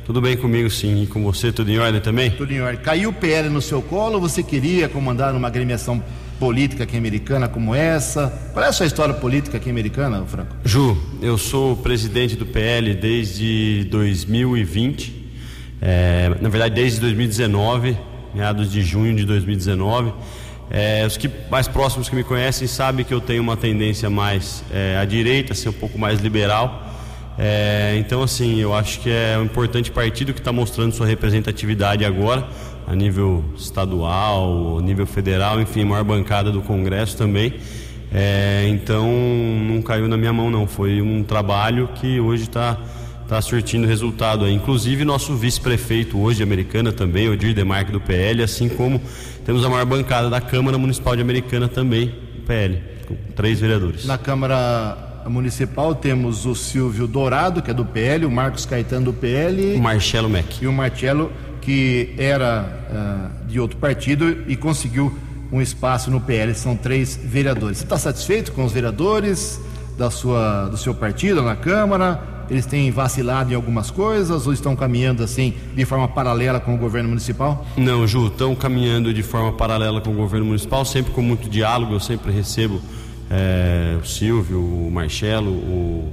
Tudo 0.04 0.20
bem 0.20 0.36
comigo 0.36 0.70
sim, 0.70 1.02
e 1.02 1.06
com 1.06 1.22
você, 1.24 1.50
tudo 1.50 1.68
em 1.68 1.78
ordem 1.78 2.00
também? 2.00 2.30
Tudo 2.30 2.52
em 2.52 2.60
ordem. 2.60 2.80
Caiu 2.80 3.10
o 3.10 3.12
PL 3.12 3.48
no 3.48 3.60
seu 3.60 3.82
colo 3.82 4.20
você 4.20 4.40
queria 4.40 4.88
comandar 4.88 5.34
uma 5.34 5.48
agremiação 5.48 6.00
política 6.38 6.84
aqui 6.84 6.96
americana 6.96 7.48
como 7.48 7.74
essa? 7.74 8.32
Qual 8.52 8.64
é 8.64 8.68
a 8.68 8.72
sua 8.72 8.86
história 8.86 9.14
política 9.14 9.56
aqui 9.56 9.68
americana, 9.68 10.24
Franco? 10.24 10.54
Ju, 10.64 10.96
eu 11.20 11.36
sou 11.36 11.76
presidente 11.76 12.36
do 12.36 12.46
PL 12.46 12.94
desde 12.94 13.84
2020, 13.90 15.30
é, 15.82 16.36
na 16.40 16.48
verdade 16.48 16.74
desde 16.74 17.00
2019, 17.00 17.96
meados 18.34 18.70
de 18.70 18.82
junho 18.82 19.16
de 19.16 19.24
2019. 19.24 20.12
É, 20.70 21.04
os 21.06 21.16
que 21.16 21.30
mais 21.50 21.68
próximos 21.68 22.08
que 22.08 22.14
me 22.14 22.24
conhecem 22.24 22.66
sabem 22.66 23.04
que 23.04 23.14
eu 23.14 23.20
tenho 23.20 23.42
uma 23.42 23.56
tendência 23.56 24.10
mais 24.10 24.64
é, 24.72 24.98
à 25.00 25.04
direita, 25.04 25.54
ser 25.54 25.68
um 25.68 25.72
pouco 25.72 25.98
mais 25.98 26.20
liberal. 26.20 26.95
É, 27.38 27.96
então, 27.98 28.22
assim, 28.22 28.58
eu 28.60 28.74
acho 28.74 29.00
que 29.00 29.10
é 29.10 29.36
um 29.38 29.44
importante 29.44 29.90
partido 29.90 30.32
que 30.32 30.40
está 30.40 30.52
mostrando 30.52 30.92
sua 30.92 31.06
representatividade 31.06 32.04
agora, 32.04 32.46
a 32.86 32.94
nível 32.94 33.44
estadual, 33.56 34.78
a 34.78 34.82
nível 34.82 35.06
federal, 35.06 35.60
enfim, 35.60 35.84
maior 35.84 36.04
bancada 36.04 36.50
do 36.50 36.62
Congresso 36.62 37.16
também. 37.16 37.54
É, 38.12 38.66
então, 38.68 39.06
não 39.68 39.82
caiu 39.82 40.08
na 40.08 40.16
minha 40.16 40.32
mão, 40.32 40.50
não. 40.50 40.66
Foi 40.66 41.02
um 41.02 41.22
trabalho 41.22 41.88
que 41.96 42.18
hoje 42.20 42.44
está 42.44 42.78
tá 43.28 43.42
surtindo 43.42 43.86
resultado. 43.86 44.48
Inclusive, 44.48 45.04
nosso 45.04 45.34
vice-prefeito 45.34 46.18
hoje, 46.18 46.42
Americana 46.42 46.92
também, 46.92 47.28
Odir 47.28 47.54
Demarque 47.54 47.92
do 47.92 48.00
PL, 48.00 48.42
assim 48.42 48.68
como 48.68 49.00
temos 49.44 49.64
a 49.64 49.68
maior 49.68 49.84
bancada 49.84 50.30
da 50.30 50.40
Câmara 50.40 50.78
Municipal 50.78 51.14
de 51.14 51.22
Americana 51.22 51.68
também, 51.68 52.14
PL, 52.46 52.82
com 53.06 53.16
três 53.34 53.60
vereadores. 53.60 54.06
Na 54.06 54.16
Câmara 54.16 55.05
municipal 55.28 55.94
temos 55.94 56.46
o 56.46 56.54
Silvio 56.54 57.06
Dourado, 57.06 57.62
que 57.62 57.70
é 57.70 57.74
do 57.74 57.84
PL, 57.84 58.26
o 58.26 58.30
Marcos 58.30 58.64
Caetano 58.66 59.06
do 59.06 59.12
PL. 59.12 59.74
O 59.74 59.82
Marcelo 59.82 60.28
Meck. 60.28 60.62
E 60.62 60.66
o 60.66 60.72
Marcelo, 60.72 61.32
que 61.60 62.14
era 62.16 62.64
uh, 62.90 63.46
de 63.46 63.58
outro 63.58 63.76
partido 63.76 64.44
e 64.46 64.56
conseguiu 64.56 65.16
um 65.50 65.60
espaço 65.60 66.10
no 66.10 66.20
PL. 66.20 66.54
São 66.54 66.76
três 66.76 67.18
vereadores. 67.22 67.78
Você 67.78 67.84
está 67.84 67.98
satisfeito 67.98 68.52
com 68.52 68.64
os 68.64 68.72
vereadores 68.72 69.60
da 69.96 70.10
sua, 70.10 70.68
do 70.68 70.76
seu 70.76 70.94
partido 70.94 71.42
na 71.42 71.56
Câmara? 71.56 72.36
Eles 72.48 72.64
têm 72.64 72.90
vacilado 72.92 73.50
em 73.50 73.56
algumas 73.56 73.90
coisas 73.90 74.46
ou 74.46 74.52
estão 74.52 74.76
caminhando 74.76 75.22
assim 75.22 75.54
de 75.74 75.84
forma 75.84 76.06
paralela 76.06 76.60
com 76.60 76.74
o 76.74 76.78
governo 76.78 77.08
municipal? 77.08 77.66
Não, 77.76 78.06
Ju, 78.06 78.28
estão 78.28 78.54
caminhando 78.54 79.12
de 79.12 79.22
forma 79.22 79.52
paralela 79.52 80.00
com 80.00 80.10
o 80.10 80.14
governo 80.14 80.46
municipal, 80.46 80.84
sempre 80.84 81.12
com 81.12 81.22
muito 81.22 81.48
diálogo. 81.48 81.94
Eu 81.94 82.00
sempre 82.00 82.30
recebo 82.30 82.80
é, 83.30 83.96
o 84.00 84.06
Silvio, 84.06 84.60
o 84.60 84.90
Marcelo, 84.90 85.50
o, 85.50 86.12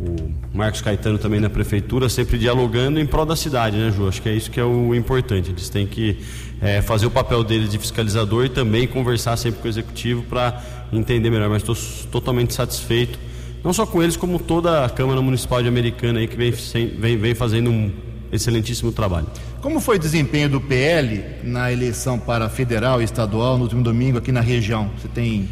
o, 0.00 0.32
Marcos 0.52 0.80
Caetano 0.80 1.18
também 1.18 1.40
na 1.40 1.48
prefeitura, 1.48 2.08
sempre 2.08 2.38
dialogando 2.38 3.00
em 3.00 3.06
prol 3.06 3.24
da 3.24 3.36
cidade, 3.36 3.76
né, 3.76 3.90
Ju? 3.90 4.08
Acho 4.08 4.20
que 4.20 4.28
é 4.28 4.34
isso 4.34 4.50
que 4.50 4.60
é 4.60 4.64
o 4.64 4.94
importante. 4.94 5.50
Eles 5.50 5.68
têm 5.68 5.86
que 5.86 6.18
é, 6.60 6.82
fazer 6.82 7.06
o 7.06 7.10
papel 7.10 7.42
deles 7.42 7.70
de 7.70 7.78
fiscalizador 7.78 8.44
e 8.44 8.48
também 8.48 8.86
conversar 8.86 9.36
sempre 9.36 9.60
com 9.60 9.66
o 9.66 9.70
executivo 9.70 10.22
para 10.24 10.60
entender 10.92 11.30
melhor. 11.30 11.48
Mas 11.48 11.62
estou 11.62 11.76
totalmente 12.10 12.52
satisfeito, 12.52 13.18
não 13.64 13.72
só 13.72 13.86
com 13.86 14.02
eles, 14.02 14.16
como 14.16 14.38
toda 14.38 14.84
a 14.84 14.90
Câmara 14.90 15.22
Municipal 15.22 15.62
de 15.62 15.68
Americana 15.68 16.18
aí 16.18 16.26
que 16.26 16.36
vem, 16.36 16.52
vem, 16.98 17.16
vem 17.16 17.34
fazendo 17.34 17.70
um 17.70 17.90
excelentíssimo 18.32 18.90
trabalho. 18.92 19.26
Como 19.60 19.78
foi 19.78 19.96
o 19.96 19.98
desempenho 19.98 20.48
do 20.48 20.60
PL 20.60 21.22
na 21.44 21.72
eleição 21.72 22.18
para 22.18 22.48
federal 22.48 23.00
e 23.00 23.04
estadual 23.04 23.56
no 23.56 23.64
último 23.64 23.82
domingo 23.82 24.18
aqui 24.18 24.32
na 24.32 24.40
região? 24.40 24.90
Você 24.98 25.06
tem 25.06 25.48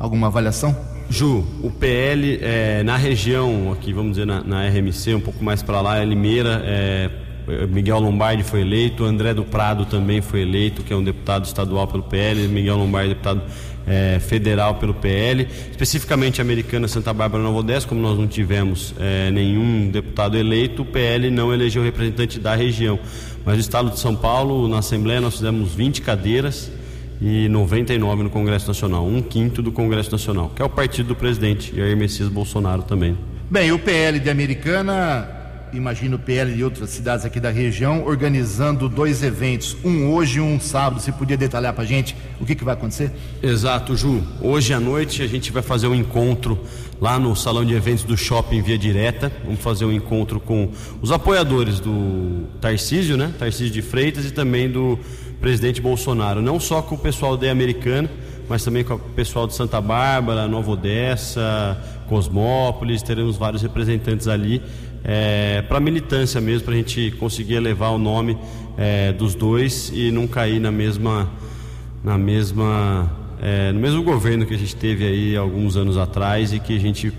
alguma 0.00 0.28
avaliação? 0.28 0.74
Ju, 1.10 1.44
o 1.62 1.70
PL 1.70 2.38
é, 2.40 2.82
na 2.82 2.96
região, 2.96 3.70
aqui 3.72 3.92
vamos 3.92 4.12
dizer 4.12 4.26
na, 4.26 4.42
na 4.42 4.66
RMC, 4.66 5.14
um 5.14 5.20
pouco 5.20 5.44
mais 5.44 5.62
para 5.62 5.80
lá, 5.80 5.98
é 5.98 6.04
Limeira, 6.04 6.62
é, 6.64 7.10
Miguel 7.68 7.98
Lombardi 7.98 8.42
foi 8.42 8.60
eleito, 8.60 9.04
André 9.04 9.34
do 9.34 9.44
Prado 9.44 9.84
também 9.84 10.20
foi 10.20 10.42
eleito, 10.42 10.82
que 10.82 10.92
é 10.92 10.96
um 10.96 11.02
deputado 11.02 11.44
estadual 11.44 11.86
pelo 11.86 12.04
PL, 12.04 12.46
Miguel 12.48 12.76
Lombardi, 12.76 13.10
deputado 13.10 13.42
é, 13.86 14.20
federal 14.20 14.76
pelo 14.76 14.94
PL, 14.94 15.48
especificamente 15.70 16.40
Americana 16.40 16.86
Santa 16.86 17.12
Bárbara 17.12 17.42
Nova 17.42 17.58
Odessa, 17.58 17.88
como 17.88 18.00
nós 18.00 18.16
não 18.16 18.28
tivemos 18.28 18.94
é, 19.00 19.30
nenhum 19.32 19.90
deputado 19.90 20.38
eleito, 20.38 20.82
o 20.82 20.84
PL 20.84 21.28
não 21.30 21.52
elegeu 21.52 21.82
representante 21.82 22.38
da 22.38 22.54
região. 22.54 22.98
Mas 23.44 23.56
no 23.56 23.60
estado 23.60 23.90
de 23.90 23.98
São 23.98 24.14
Paulo, 24.14 24.68
na 24.68 24.78
Assembleia, 24.78 25.20
nós 25.20 25.34
fizemos 25.34 25.74
20 25.74 26.02
cadeiras, 26.02 26.70
e 27.20 27.48
99 27.48 28.22
no 28.22 28.30
Congresso 28.30 28.66
Nacional, 28.68 29.06
um 29.06 29.20
quinto 29.20 29.60
do 29.60 29.70
Congresso 29.70 30.10
Nacional, 30.10 30.50
que 30.54 30.62
é 30.62 30.64
o 30.64 30.70
partido 30.70 31.08
do 31.08 31.16
presidente 31.16 31.76
Jair 31.76 31.96
Messias 31.96 32.28
Bolsonaro 32.28 32.82
também. 32.82 33.16
Bem, 33.50 33.72
o 33.72 33.78
PL 33.78 34.18
de 34.18 34.30
Americana, 34.30 35.28
imagino 35.72 36.16
o 36.16 36.18
PL 36.18 36.54
de 36.54 36.64
outras 36.64 36.88
cidades 36.90 37.24
aqui 37.24 37.38
da 37.38 37.50
região, 37.50 38.06
organizando 38.06 38.88
dois 38.88 39.22
eventos, 39.22 39.76
um 39.84 40.10
hoje 40.12 40.38
e 40.38 40.40
um 40.40 40.58
sábado. 40.58 41.00
Você 41.00 41.12
podia 41.12 41.36
detalhar 41.36 41.74
para 41.74 41.82
a 41.82 41.86
gente 41.86 42.16
o 42.40 42.46
que, 42.46 42.54
que 42.54 42.64
vai 42.64 42.74
acontecer? 42.74 43.10
Exato, 43.42 43.96
Ju. 43.96 44.22
Hoje 44.40 44.72
à 44.72 44.80
noite 44.80 45.22
a 45.22 45.26
gente 45.26 45.52
vai 45.52 45.62
fazer 45.62 45.88
um 45.88 45.94
encontro 45.94 46.58
lá 47.00 47.18
no 47.18 47.34
salão 47.34 47.64
de 47.64 47.74
eventos 47.74 48.04
do 48.04 48.16
Shopping 48.16 48.62
Via 48.62 48.78
Direta. 48.78 49.32
Vamos 49.44 49.60
fazer 49.60 49.84
um 49.84 49.92
encontro 49.92 50.38
com 50.38 50.70
os 51.02 51.10
apoiadores 51.10 51.80
do 51.80 52.46
Tarcísio, 52.60 53.16
né? 53.16 53.32
Tarcísio 53.38 53.72
de 53.72 53.82
Freitas 53.82 54.24
e 54.24 54.30
também 54.30 54.70
do 54.70 54.98
presidente 55.40 55.80
Bolsonaro, 55.80 56.42
não 56.42 56.60
só 56.60 56.82
com 56.82 56.94
o 56.94 56.98
pessoal 56.98 57.36
da 57.36 57.50
Americana, 57.50 58.10
mas 58.48 58.64
também 58.64 58.84
com 58.84 58.94
o 58.94 58.98
pessoal 58.98 59.46
de 59.46 59.54
Santa 59.54 59.80
Bárbara, 59.80 60.46
Nova 60.46 60.72
Odessa, 60.72 61.80
Cosmópolis, 62.08 63.02
teremos 63.02 63.36
vários 63.36 63.62
representantes 63.62 64.28
ali 64.28 64.60
é, 65.04 65.62
para 65.62 65.80
militância 65.80 66.40
mesmo, 66.40 66.64
para 66.64 66.74
a 66.74 66.76
gente 66.76 67.12
conseguir 67.12 67.54
elevar 67.54 67.92
o 67.92 67.98
nome 67.98 68.36
é, 68.76 69.12
dos 69.12 69.34
dois 69.34 69.90
e 69.94 70.10
não 70.10 70.26
cair 70.26 70.60
na 70.60 70.70
mesma, 70.70 71.30
na 72.04 72.18
mesma, 72.18 73.10
é, 73.40 73.72
no 73.72 73.80
mesmo 73.80 74.02
governo 74.02 74.44
que 74.44 74.54
a 74.54 74.58
gente 74.58 74.76
teve 74.76 75.06
aí 75.06 75.36
alguns 75.36 75.76
anos 75.76 75.96
atrás 75.96 76.52
e 76.52 76.60
que 76.60 76.76
a 76.76 76.80
gente 76.80 77.12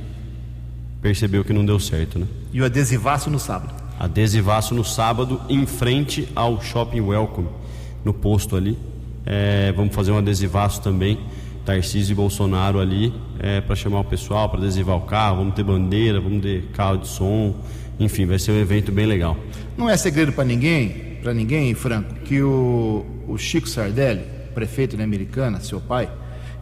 percebeu 1.02 1.44
que 1.44 1.54
não 1.54 1.66
deu 1.66 1.80
certo, 1.80 2.20
né? 2.20 2.28
E 2.54 2.62
o 2.62 2.66
adesivaço 2.66 3.30
no 3.30 3.40
sábado? 3.40 3.74
Adesivaço 4.00 4.76
no 4.76 4.84
sábado 4.84 5.42
em 5.50 5.66
frente 5.66 6.28
ao 6.36 6.62
Shopping 6.62 7.02
Welcome 7.02 7.61
no 8.04 8.14
posto 8.14 8.56
ali. 8.56 8.78
É, 9.26 9.72
vamos 9.74 9.94
fazer 9.94 10.12
um 10.12 10.18
adesivaço 10.18 10.82
também, 10.82 11.20
Tarcísio 11.66 12.14
e 12.14 12.16
Bolsonaro 12.16 12.80
ali, 12.80 13.14
é, 13.40 13.62
para 13.62 13.76
chamar 13.76 14.00
o 14.00 14.04
pessoal, 14.04 14.50
para 14.50 14.60
adesivar 14.60 14.98
o 14.98 15.02
carro. 15.02 15.38
Vamos 15.38 15.56
ter 15.56 15.64
bandeira, 15.64 16.20
vamos 16.20 16.42
ter 16.42 16.64
carro 16.74 16.98
de 16.98 17.08
som, 17.08 17.56
enfim, 18.00 18.26
vai 18.26 18.40
ser 18.40 18.52
um 18.52 18.60
evento 18.60 18.92
bem 18.92 19.06
legal. 19.06 19.38
Não 19.78 19.90
é 19.90 19.96
segredo 19.96 20.32
para 20.32 20.44
ninguém, 20.44 21.18
para 21.22 21.34
ninguém, 21.34 21.74
Franco, 21.74 22.16
que 22.26 22.42
o, 22.42 23.06
o 23.28 23.38
Chico 23.38 23.70
Sardelli, 23.70 24.24
prefeito 24.54 24.98
da 24.98 25.04
Americana, 25.04 25.60
seu 25.60 25.80
pai, 25.80 26.10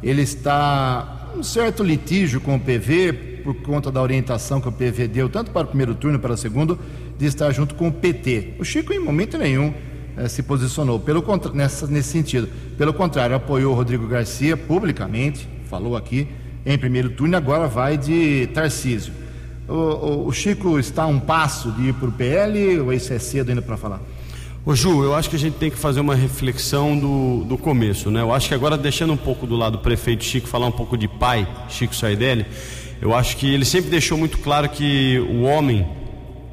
ele 0.03 0.21
está 0.21 1.31
um 1.35 1.43
certo 1.43 1.83
litígio 1.83 2.41
com 2.41 2.55
o 2.55 2.59
PV 2.59 3.41
por 3.43 3.55
conta 3.61 3.91
da 3.91 4.01
orientação 4.01 4.59
que 4.59 4.67
o 4.67 4.71
PV 4.71 5.07
deu, 5.07 5.29
tanto 5.29 5.51
para 5.51 5.65
o 5.65 5.67
primeiro 5.67 5.95
turno 5.95 6.19
para 6.19 6.33
o 6.33 6.37
segundo, 6.37 6.77
de 7.17 7.25
estar 7.25 7.51
junto 7.51 7.75
com 7.75 7.87
o 7.87 7.91
PT. 7.91 8.55
O 8.59 8.65
Chico, 8.65 8.93
em 8.93 8.99
momento 8.99 9.37
nenhum, 9.37 9.73
se 10.27 10.43
posicionou 10.43 10.99
pelo, 10.99 11.23
nessa, 11.53 11.87
nesse 11.87 12.09
sentido. 12.09 12.49
Pelo 12.77 12.93
contrário, 12.93 13.35
apoiou 13.35 13.73
o 13.73 13.75
Rodrigo 13.75 14.07
Garcia 14.07 14.57
publicamente, 14.57 15.47
falou 15.69 15.95
aqui, 15.95 16.27
em 16.65 16.77
primeiro 16.77 17.11
turno, 17.11 17.37
agora 17.37 17.67
vai 17.67 17.97
de 17.97 18.47
Tarcísio. 18.53 19.13
O, 19.67 19.73
o, 19.73 20.27
o 20.27 20.31
Chico 20.33 20.79
está 20.79 21.03
a 21.03 21.07
um 21.07 21.19
passo 21.19 21.71
de 21.71 21.89
ir 21.89 21.93
para 21.93 22.09
o 22.09 22.11
PL 22.11 22.79
ou 22.79 22.91
isso 22.91 23.13
é 23.13 23.19
cedo 23.19 23.49
ainda 23.49 23.61
para 23.61 23.77
falar? 23.77 24.01
Ô 24.65 24.75
Ju, 24.75 25.03
eu 25.03 25.15
acho 25.15 25.29
que 25.29 25.35
a 25.35 25.39
gente 25.39 25.55
tem 25.55 25.71
que 25.71 25.77
fazer 25.77 26.01
uma 26.01 26.15
reflexão 26.15 26.97
do, 26.97 27.45
do 27.45 27.57
começo, 27.57 28.11
né? 28.11 28.21
Eu 28.21 28.33
acho 28.33 28.49
que 28.49 28.53
agora, 28.53 28.77
deixando 28.77 29.13
um 29.13 29.17
pouco 29.17 29.47
do 29.47 29.55
lado 29.55 29.77
do 29.77 29.79
prefeito 29.79 30.23
Chico, 30.23 30.47
falar 30.47 30.67
um 30.67 30.71
pouco 30.71 30.97
de 30.97 31.07
pai, 31.07 31.47
Chico 31.69 31.95
Sardelli, 31.95 32.45
eu 33.01 33.15
acho 33.15 33.37
que 33.37 33.53
ele 33.53 33.63
sempre 33.63 33.89
deixou 33.89 34.17
muito 34.17 34.37
claro 34.39 34.67
que 34.67 35.17
o 35.29 35.43
homem, 35.43 35.87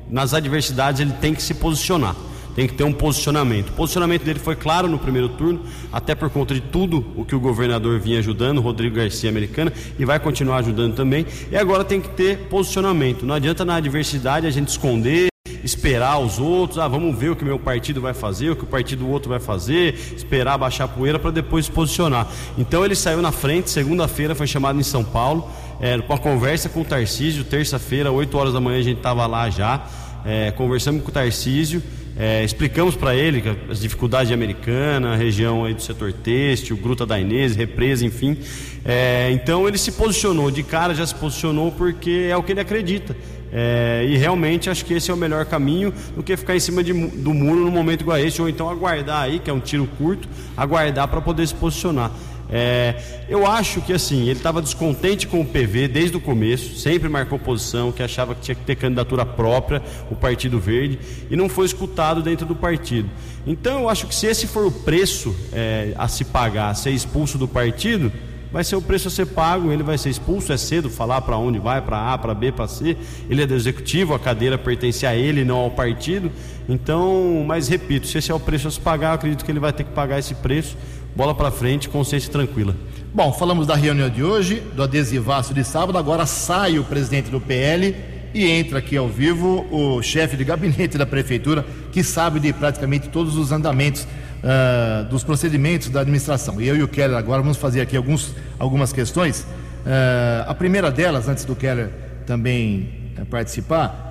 nas 0.08 0.34
adversidades, 0.34 1.00
ele 1.00 1.12
tem 1.14 1.34
que 1.34 1.42
se 1.42 1.54
posicionar 1.54 2.14
tem 2.56 2.66
que 2.66 2.72
ter 2.72 2.84
um 2.84 2.92
posicionamento. 2.92 3.68
O 3.68 3.72
posicionamento 3.74 4.24
dele 4.24 4.38
foi 4.38 4.56
claro 4.56 4.88
no 4.88 4.98
primeiro 4.98 5.28
turno, 5.28 5.60
até 5.92 6.14
por 6.14 6.30
conta 6.30 6.54
de 6.54 6.62
tudo 6.62 7.04
o 7.14 7.22
que 7.22 7.34
o 7.34 7.40
governador 7.40 8.00
vinha 8.00 8.18
ajudando, 8.18 8.62
Rodrigo 8.62 8.96
Garcia 8.96 9.28
Americana, 9.28 9.70
e 9.98 10.04
vai 10.06 10.18
continuar 10.18 10.56
ajudando 10.56 10.94
também. 10.94 11.26
E 11.52 11.56
agora 11.56 11.84
tem 11.84 12.00
que 12.00 12.08
ter 12.08 12.48
posicionamento. 12.48 13.26
Não 13.26 13.34
adianta 13.34 13.62
na 13.62 13.76
adversidade 13.76 14.46
a 14.46 14.50
gente 14.50 14.68
esconder 14.68 15.28
esperar 15.62 16.18
os 16.18 16.38
outros, 16.38 16.78
ah, 16.78 16.86
vamos 16.86 17.16
ver 17.18 17.30
o 17.30 17.36
que 17.36 17.44
meu 17.44 17.58
partido 17.58 18.00
vai 18.00 18.14
fazer, 18.14 18.50
o 18.50 18.56
que 18.56 18.62
o 18.62 18.66
partido 18.66 19.04
do 19.04 19.10
outro 19.10 19.28
vai 19.28 19.40
fazer, 19.40 19.94
esperar 20.16 20.56
baixar 20.56 20.84
a 20.84 20.88
poeira 20.88 21.18
para 21.18 21.32
depois 21.32 21.66
se 21.66 21.70
posicionar. 21.70 22.28
Então 22.56 22.84
ele 22.84 22.94
saiu 22.94 23.20
na 23.20 23.32
frente, 23.32 23.68
segunda-feira 23.68 24.34
foi 24.34 24.46
chamado 24.46 24.78
em 24.78 24.84
São 24.84 25.02
Paulo, 25.02 25.50
é, 25.80 25.98
com 25.98 26.12
a 26.12 26.18
conversa 26.18 26.68
com 26.68 26.82
o 26.82 26.84
Tarcísio, 26.84 27.44
terça-feira, 27.44 28.12
8 28.12 28.38
horas 28.38 28.52
da 28.52 28.60
manhã 28.60 28.78
a 28.78 28.82
gente 28.82 28.98
estava 28.98 29.26
lá 29.26 29.50
já, 29.50 29.84
é, 30.24 30.52
conversamos 30.52 31.02
com 31.02 31.08
o 31.08 31.12
Tarcísio, 31.12 31.82
é, 32.18 32.42
explicamos 32.42 32.96
para 32.96 33.14
ele 33.14 33.42
as 33.70 33.80
dificuldades 33.80 34.28
de 34.28 34.34
Americana, 34.34 35.12
a 35.12 35.16
região 35.16 35.64
aí 35.64 35.74
do 35.74 35.82
setor 35.82 36.12
têxtil, 36.12 36.76
Gruta 36.76 37.04
da 37.04 37.20
Inês, 37.20 37.54
represa, 37.54 38.06
enfim. 38.06 38.38
É, 38.84 39.30
então 39.32 39.68
ele 39.68 39.76
se 39.76 39.92
posicionou, 39.92 40.50
de 40.50 40.62
cara 40.62 40.94
já 40.94 41.06
se 41.06 41.14
posicionou 41.14 41.70
porque 41.72 42.28
é 42.30 42.36
o 42.36 42.42
que 42.42 42.52
ele 42.52 42.60
acredita. 42.60 43.14
É, 43.52 44.04
e 44.08 44.16
realmente 44.16 44.68
acho 44.68 44.84
que 44.84 44.94
esse 44.94 45.10
é 45.10 45.14
o 45.14 45.16
melhor 45.16 45.44
caminho 45.44 45.92
do 46.14 46.22
que 46.22 46.36
ficar 46.36 46.56
em 46.56 46.60
cima 46.60 46.82
de, 46.82 46.92
do 46.92 47.32
muro 47.32 47.60
no 47.60 47.70
momento 47.70 48.00
igual 48.00 48.16
a 48.16 48.20
esse, 48.20 48.40
ou 48.40 48.48
então 48.48 48.68
aguardar 48.68 49.22
aí, 49.22 49.38
que 49.38 49.50
é 49.50 49.52
um 49.52 49.60
tiro 49.60 49.86
curto, 49.98 50.28
aguardar 50.56 51.06
para 51.08 51.20
poder 51.20 51.46
se 51.46 51.54
posicionar. 51.54 52.10
É, 52.48 52.94
eu 53.28 53.46
acho 53.46 53.80
que 53.80 53.92
assim, 53.92 54.22
ele 54.22 54.38
estava 54.38 54.62
descontente 54.62 55.26
com 55.26 55.40
o 55.40 55.44
PV 55.44 55.88
desde 55.88 56.16
o 56.16 56.20
começo, 56.20 56.76
sempre 56.76 57.08
marcou 57.08 57.38
posição, 57.38 57.90
que 57.90 58.02
achava 58.02 58.34
que 58.34 58.42
tinha 58.42 58.54
que 58.54 58.62
ter 58.62 58.76
candidatura 58.76 59.26
própria, 59.26 59.82
o 60.10 60.14
Partido 60.14 60.60
Verde, 60.60 60.98
e 61.30 61.36
não 61.36 61.48
foi 61.48 61.66
escutado 61.66 62.22
dentro 62.22 62.46
do 62.46 62.54
partido. 62.54 63.10
Então 63.46 63.82
eu 63.82 63.88
acho 63.88 64.06
que 64.06 64.14
se 64.14 64.26
esse 64.26 64.46
for 64.46 64.66
o 64.66 64.70
preço 64.70 65.34
é, 65.52 65.92
a 65.96 66.08
se 66.08 66.24
pagar, 66.24 66.74
ser 66.74 66.90
expulso 66.90 67.36
do 67.36 67.48
partido, 67.48 68.12
vai 68.52 68.64
ser 68.64 68.76
o 68.76 68.82
preço 68.82 69.08
a 69.08 69.10
ser 69.10 69.26
pago, 69.26 69.70
ele 69.70 69.82
vai 69.82 69.98
ser 69.98 70.08
expulso, 70.08 70.52
é 70.52 70.56
cedo 70.56 70.88
falar 70.88 71.20
para 71.20 71.36
onde 71.36 71.58
vai, 71.58 71.82
para 71.82 72.12
A, 72.12 72.16
para 72.18 72.32
B, 72.32 72.52
para 72.52 72.66
C. 72.66 72.96
Ele 73.28 73.42
é 73.42 73.46
do 73.46 73.54
executivo, 73.54 74.14
a 74.14 74.18
cadeira 74.18 74.56
pertence 74.56 75.04
a 75.04 75.14
ele, 75.14 75.44
não 75.44 75.58
ao 75.58 75.70
partido. 75.70 76.30
Então, 76.68 77.44
mas 77.46 77.68
repito, 77.68 78.06
se 78.06 78.18
esse 78.18 78.30
é 78.30 78.34
o 78.34 78.40
preço 78.40 78.66
a 78.66 78.70
se 78.70 78.80
pagar, 78.80 79.08
eu 79.08 79.14
acredito 79.14 79.44
que 79.44 79.50
ele 79.50 79.60
vai 79.60 79.72
ter 79.72 79.84
que 79.84 79.92
pagar 79.92 80.18
esse 80.18 80.34
preço 80.34 80.76
bola 81.16 81.34
para 81.34 81.50
frente, 81.50 81.88
consciência 81.88 82.30
tranquila. 82.30 82.76
Bom, 83.14 83.32
falamos 83.32 83.66
da 83.66 83.74
reunião 83.74 84.10
de 84.10 84.22
hoje, 84.22 84.60
do 84.74 84.82
adesivaço 84.82 85.54
de 85.54 85.64
sábado, 85.64 85.96
agora 85.96 86.26
sai 86.26 86.78
o 86.78 86.84
presidente 86.84 87.30
do 87.30 87.40
PL 87.40 87.96
e 88.34 88.44
entra 88.44 88.80
aqui 88.80 88.98
ao 88.98 89.08
vivo 89.08 89.66
o 89.70 90.02
chefe 90.02 90.36
de 90.36 90.44
gabinete 90.44 90.98
da 90.98 91.06
prefeitura, 91.06 91.64
que 91.90 92.04
sabe 92.04 92.38
de 92.38 92.52
praticamente 92.52 93.08
todos 93.08 93.34
os 93.38 93.50
andamentos 93.50 94.02
uh, 94.02 95.08
dos 95.08 95.24
procedimentos 95.24 95.88
da 95.88 96.02
administração. 96.02 96.60
E 96.60 96.68
eu 96.68 96.76
e 96.76 96.82
o 96.82 96.88
Keller 96.88 97.16
agora 97.16 97.40
vamos 97.40 97.56
fazer 97.56 97.80
aqui 97.80 97.96
alguns, 97.96 98.34
algumas 98.58 98.92
questões. 98.92 99.40
Uh, 99.40 100.44
a 100.46 100.54
primeira 100.54 100.90
delas, 100.90 101.30
antes 101.30 101.46
do 101.46 101.56
Keller 101.56 101.88
também 102.26 103.14
uh, 103.18 103.24
participar, 103.24 104.04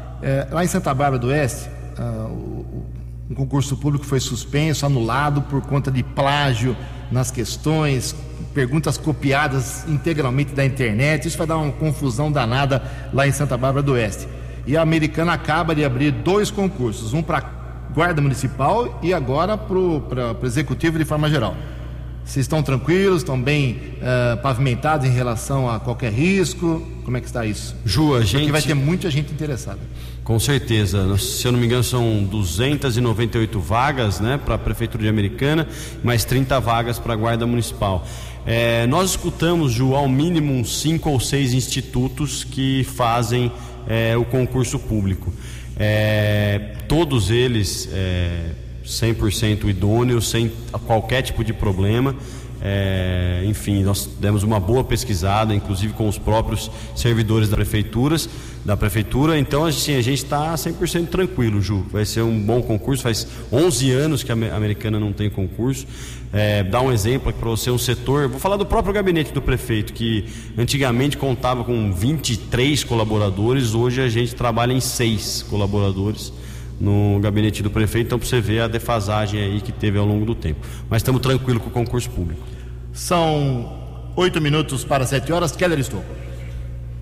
lá 0.49 0.63
em 0.63 0.67
Santa 0.67 0.91
Bárbara 0.91 1.19
do 1.19 1.27
Oeste, 1.27 1.69
um 3.29 3.33
concurso 3.33 3.75
público 3.75 4.05
foi 4.05 4.19
suspenso, 4.19 4.85
anulado 4.85 5.41
por 5.43 5.61
conta 5.61 5.89
de 5.89 6.03
plágio 6.03 6.77
nas 7.11 7.31
questões, 7.31 8.15
perguntas 8.53 8.97
copiadas 8.97 9.83
integralmente 9.87 10.53
da 10.53 10.63
internet. 10.63 11.27
Isso 11.27 11.37
vai 11.37 11.47
dar 11.47 11.57
uma 11.57 11.71
confusão 11.71 12.31
danada 12.31 12.83
lá 13.13 13.27
em 13.27 13.31
Santa 13.31 13.57
Bárbara 13.57 13.83
do 13.83 13.93
Oeste. 13.93 14.27
E 14.67 14.77
a 14.77 14.81
americana 14.81 15.33
acaba 15.33 15.73
de 15.73 15.83
abrir 15.83 16.11
dois 16.11 16.51
concursos, 16.51 17.13
um 17.13 17.21
para 17.21 17.43
guarda 17.93 18.21
municipal 18.21 18.99
e 19.01 19.13
agora 19.13 19.57
para 19.57 19.77
o 19.77 20.37
executivo 20.43 20.97
de 20.97 21.05
forma 21.05 21.29
geral. 21.29 21.55
Vocês 22.25 22.45
estão 22.45 22.63
tranquilos, 22.63 23.17
estão 23.17 23.39
bem 23.39 23.79
uh, 24.01 24.41
pavimentados 24.41 25.05
em 25.05 25.11
relação 25.11 25.69
a 25.69 25.79
qualquer 25.79 26.11
risco? 26.11 26.81
Como 27.03 27.15
é 27.15 27.21
que 27.21 27.27
está 27.27 27.45
isso? 27.45 27.75
Ju, 27.85 28.15
a 28.15 28.21
gente... 28.21 28.31
Porque 28.31 28.51
vai 28.51 28.61
ter 28.63 28.73
muita 28.73 29.11
gente 29.11 29.31
interessada. 29.31 29.79
Com 30.23 30.39
certeza. 30.39 31.15
Se 31.19 31.47
eu 31.47 31.51
não 31.51 31.59
me 31.59 31.67
engano, 31.67 31.83
são 31.83 32.23
298 32.23 33.59
vagas 33.59 34.19
né, 34.19 34.39
para 34.43 34.55
a 34.55 34.57
Prefeitura 34.57 35.03
de 35.03 35.09
Americana, 35.09 35.67
mais 36.03 36.25
30 36.25 36.59
vagas 36.59 36.97
para 36.97 37.13
a 37.13 37.15
Guarda 37.15 37.45
Municipal. 37.45 38.05
É, 38.43 38.87
nós 38.87 39.11
escutamos, 39.11 39.71
Ju, 39.71 39.93
ao 39.93 40.09
mínimo 40.09 40.65
cinco 40.65 41.11
ou 41.11 41.19
seis 41.19 41.53
institutos 41.53 42.43
que 42.43 42.83
fazem 42.83 43.51
é, 43.87 44.17
o 44.17 44.25
concurso 44.25 44.79
público. 44.79 45.31
É, 45.77 46.73
todos 46.87 47.29
eles 47.29 47.87
100% 48.85 49.65
idôneos, 49.67 50.29
sem 50.29 50.51
qualquer 50.85 51.21
tipo 51.21 51.43
de 51.43 51.53
problema. 51.53 52.15
É, 52.67 53.43
enfim, 53.45 53.83
nós 53.83 54.09
demos 54.19 54.41
uma 54.41 54.59
boa 54.59 54.83
pesquisada, 54.83 55.53
inclusive 55.53 55.93
com 55.93 56.07
os 56.07 56.17
próprios 56.17 56.71
servidores 56.95 57.47
da 57.47 57.55
prefeituras, 57.55 58.27
da 58.65 58.75
prefeitura. 58.75 59.37
Então, 59.37 59.65
assim, 59.65 59.95
a 59.95 60.01
gente 60.01 60.23
está 60.23 60.55
100% 60.55 61.09
tranquilo, 61.09 61.61
Ju. 61.61 61.85
Vai 61.91 62.05
ser 62.05 62.21
um 62.21 62.39
bom 62.39 62.63
concurso. 62.63 63.03
Faz 63.03 63.27
11 63.51 63.91
anos 63.91 64.23
que 64.23 64.31
a 64.31 64.35
americana 64.55 64.99
não 64.99 65.13
tem 65.13 65.29
concurso. 65.29 65.85
É, 66.33 66.63
dar 66.63 66.81
um 66.81 66.91
exemplo 66.91 67.31
para 67.31 67.49
você, 67.49 67.69
um 67.69 67.77
setor. 67.77 68.27
Vou 68.27 68.39
falar 68.39 68.57
do 68.57 68.65
próprio 68.65 68.91
gabinete 68.93 69.31
do 69.31 69.43
prefeito, 69.43 69.93
que 69.93 70.25
antigamente 70.57 71.17
contava 71.17 71.63
com 71.63 71.93
23 71.93 72.83
colaboradores, 72.83 73.75
hoje 73.75 74.01
a 74.01 74.09
gente 74.09 74.33
trabalha 74.33 74.73
em 74.73 74.81
seis 74.81 75.45
colaboradores 75.47 76.33
no 76.79 77.19
gabinete 77.21 77.63
do 77.63 77.69
prefeito, 77.69 78.07
então 78.07 78.19
para 78.19 78.27
você 78.27 78.41
ver 78.41 78.61
a 78.61 78.67
defasagem 78.67 79.41
aí 79.41 79.61
que 79.61 79.71
teve 79.71 79.97
ao 79.97 80.05
longo 80.05 80.25
do 80.25 80.35
tempo. 80.35 80.65
Mas 80.89 81.01
estamos 81.01 81.21
tranquilos 81.21 81.61
com 81.61 81.69
o 81.69 81.71
concurso 81.71 82.09
público. 82.09 82.41
São 82.93 84.11
oito 84.15 84.41
minutos 84.41 84.83
para 84.83 85.05
sete 85.05 85.31
horas. 85.31 85.55
Keller 85.55 85.79
Estouco. 85.79 86.05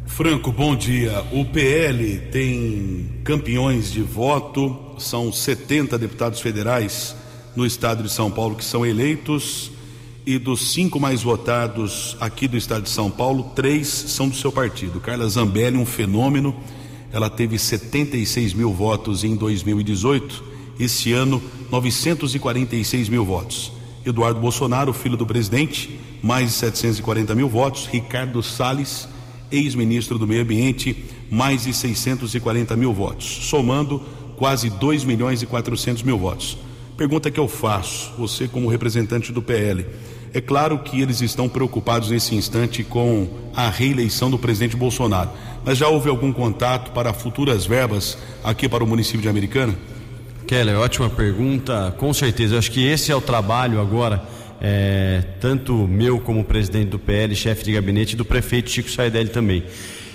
Franco, 0.05 0.51
bom 0.51 0.75
dia. 0.75 1.23
O 1.31 1.43
PL 1.43 2.19
tem 2.31 3.21
campeões 3.23 3.91
de 3.91 4.01
voto, 4.01 4.93
são 4.99 5.31
70 5.31 5.97
deputados 5.97 6.39
federais 6.39 7.15
no 7.55 7.65
estado 7.65 8.03
de 8.03 8.11
São 8.11 8.29
Paulo 8.29 8.55
que 8.55 8.63
são 8.63 8.85
eleitos, 8.85 9.71
e 10.25 10.37
dos 10.37 10.71
cinco 10.71 10.99
mais 10.99 11.21
votados 11.21 12.15
aqui 12.19 12.47
do 12.47 12.55
estado 12.55 12.83
de 12.83 12.89
São 12.89 13.11
Paulo, 13.11 13.51
três 13.55 13.87
são 13.87 14.29
do 14.29 14.35
seu 14.35 14.51
partido. 14.51 14.99
Carla 14.99 15.27
Zambelli, 15.27 15.77
um 15.77 15.85
fenômeno 15.85 16.55
ela 17.13 17.29
teve 17.29 17.59
76 17.59 18.55
mil 18.55 18.73
votos 18.73 19.23
em 19.23 19.35
2018, 19.35 20.43
esse 20.79 21.13
ano 21.13 21.39
946 21.71 23.07
mil 23.07 23.23
votos. 23.23 23.71
Eduardo 24.03 24.39
Bolsonaro, 24.39 24.91
filho 24.91 25.15
do 25.15 25.25
presidente, 25.25 25.97
mais 26.23 26.47
de 26.47 26.53
740 26.55 27.35
mil 27.35 27.47
votos. 27.47 27.85
Ricardo 27.85 28.41
Salles, 28.41 29.07
ex-ministro 29.51 30.17
do 30.17 30.25
Meio 30.25 30.41
Ambiente, 30.41 31.05
mais 31.29 31.65
de 31.65 31.73
640 31.73 32.75
mil 32.75 32.91
votos, 32.91 33.25
somando 33.43 34.01
quase 34.35 34.71
2 34.71 35.05
milhões 35.05 35.43
e 35.43 35.45
400 35.45 36.01
mil 36.01 36.17
votos. 36.17 36.57
Pergunta 36.97 37.29
que 37.29 37.39
eu 37.39 37.47
faço, 37.47 38.11
você 38.17 38.47
como 38.47 38.67
representante 38.67 39.31
do 39.31 39.41
PL. 39.41 39.85
É 40.33 40.41
claro 40.41 40.79
que 40.79 40.99
eles 40.99 41.21
estão 41.21 41.47
preocupados 41.47 42.09
nesse 42.09 42.33
instante 42.33 42.83
com 42.83 43.27
a 43.55 43.69
reeleição 43.69 44.31
do 44.31 44.39
presidente 44.39 44.75
Bolsonaro. 44.75 45.29
Mas 45.65 45.77
já 45.77 45.87
houve 45.87 46.09
algum 46.09 46.33
contato 46.33 46.91
para 46.91 47.13
futuras 47.13 47.65
verbas 47.65 48.17
aqui 48.43 48.67
para 48.67 48.83
o 48.83 48.87
município 48.87 49.21
de 49.21 49.29
Americana? 49.29 49.73
Keller, 50.45 50.77
ótima 50.77 51.09
pergunta. 51.09 51.95
Com 51.97 52.13
certeza, 52.13 52.55
eu 52.55 52.59
acho 52.59 52.69
que 52.69 52.85
esse 52.85 53.11
é 53.11 53.15
o 53.15 53.21
trabalho 53.21 53.79
agora, 53.79 54.21
é, 54.59 55.23
tanto 55.39 55.73
meu 55.87 56.19
como 56.19 56.43
presidente 56.43 56.89
do 56.89 56.99
PL, 56.99 57.33
chefe 57.33 57.63
de 57.63 57.71
gabinete, 57.71 58.15
do 58.15 58.25
prefeito 58.25 58.69
Chico 58.69 58.91
Saidelli 58.91 59.29
também. 59.29 59.63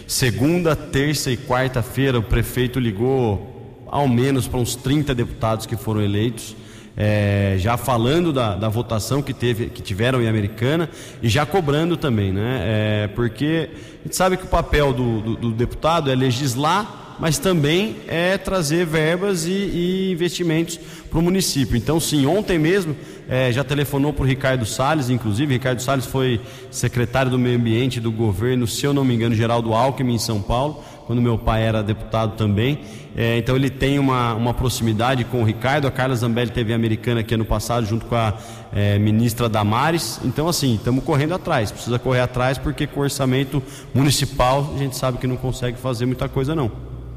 segunda, 0.07 0.77
terça 0.77 1.31
e 1.31 1.37
quarta-feira 1.37 2.19
o 2.19 2.23
prefeito 2.23 2.79
ligou 2.79 3.87
ao 3.87 4.07
menos 4.07 4.47
para 4.47 4.61
uns 4.61 4.77
30 4.77 5.15
deputados 5.15 5.65
que 5.65 5.77
foram 5.77 6.03
eleitos 6.03 6.55
é, 7.01 7.55
já 7.59 7.77
falando 7.77 8.33
da, 8.33 8.57
da, 8.57 8.69
votação 8.69 9.23
que, 9.23 9.33
teve, 9.33 9.67
que 9.67 9.81
tiveram 9.81 10.21
em 10.21 10.27
Americana 10.27 10.91
e 11.23 11.29
já 11.29 11.47
cobrando 11.47 11.97
também, 11.97 12.33
né? 12.33 12.61
É, 12.65 13.09
porque 13.15 13.71
a 14.01 14.03
gente 14.05 14.17
sabe 14.17 14.37
que 14.37 14.43
o 14.43 14.49
papel 14.49 14.93
do, 14.93 15.21
do, 15.21 15.37
do 15.37 15.53
deputado 15.53 16.11
é 16.11 16.15
legislar, 16.17 17.17
mas 17.21 17.39
também 17.39 17.99
é 18.09 18.37
trazer 18.37 18.85
verbas 18.85 19.47
e, 19.47 19.51
e 19.53 20.11
investimentos 20.13 20.77
para 21.09 21.21
o 21.21 21.23
município. 21.23 21.77
Então, 21.77 22.01
sim, 22.01 22.27
ontem 22.27 22.59
mesmo 22.59 22.97
é, 23.29 23.53
já 23.53 23.63
telefonou 23.63 24.13
para 24.13 24.25
o 24.25 24.27
Ricardo 24.27 24.67
Salles, 24.67 25.09
inclusive. 25.09 25.55
Ricardo 25.55 25.81
Salles 25.81 26.07
foi 26.07 26.41
secretário 26.69 27.31
do 27.31 27.39
Meio 27.39 27.57
Ambiente 27.57 28.01
do 28.01 28.11
governo, 28.11 28.67
se 28.67 28.85
eu 28.85 28.93
não 28.93 29.05
me 29.05 29.15
engano, 29.15 29.37
Geraldo 29.37 29.73
Alckmin, 29.73 30.15
em 30.15 30.19
São 30.19 30.43
Paulo 30.43 30.83
quando 31.09 31.23
meu 31.23 31.39
pai 31.39 31.63
era 31.63 31.83
deputado 31.83 32.37
também. 32.37 32.81
É, 33.17 33.39
então 33.39 33.57
ele 33.57 33.71
tem 33.71 33.99
uma, 33.99 34.35
uma 34.35 34.53
proximidade 34.53 35.25
com 35.25 35.41
o 35.41 35.45
Ricardo. 35.45 35.89
A 35.89 35.91
Carla 35.91 36.15
Zambelli 36.15 36.51
teve 36.51 36.75
americana 36.75 37.21
aqui 37.21 37.33
ano 37.33 37.47
passado, 37.47 37.87
junto 37.87 38.05
com 38.05 38.15
a 38.15 38.35
é, 38.75 38.99
ministra 38.99 39.49
Damares. 39.49 40.21
Então, 40.23 40.47
assim, 40.47 40.75
estamos 40.75 41.03
correndo 41.03 41.33
atrás. 41.33 41.73
Precisa 41.73 41.99
correr 41.99 42.21
atrás, 42.21 42.59
porque 42.59 42.87
com 42.87 43.01
o 43.01 43.05
orçamento 43.05 43.63
municipal 43.95 44.71
a 44.75 44.79
gente 44.79 44.99
sabe 44.99 45.17
que 45.17 45.27
não 45.27 45.37
consegue 45.37 45.79
fazer 45.79 46.05
muita 46.05 46.29
coisa, 46.29 46.55
não. 46.55 46.71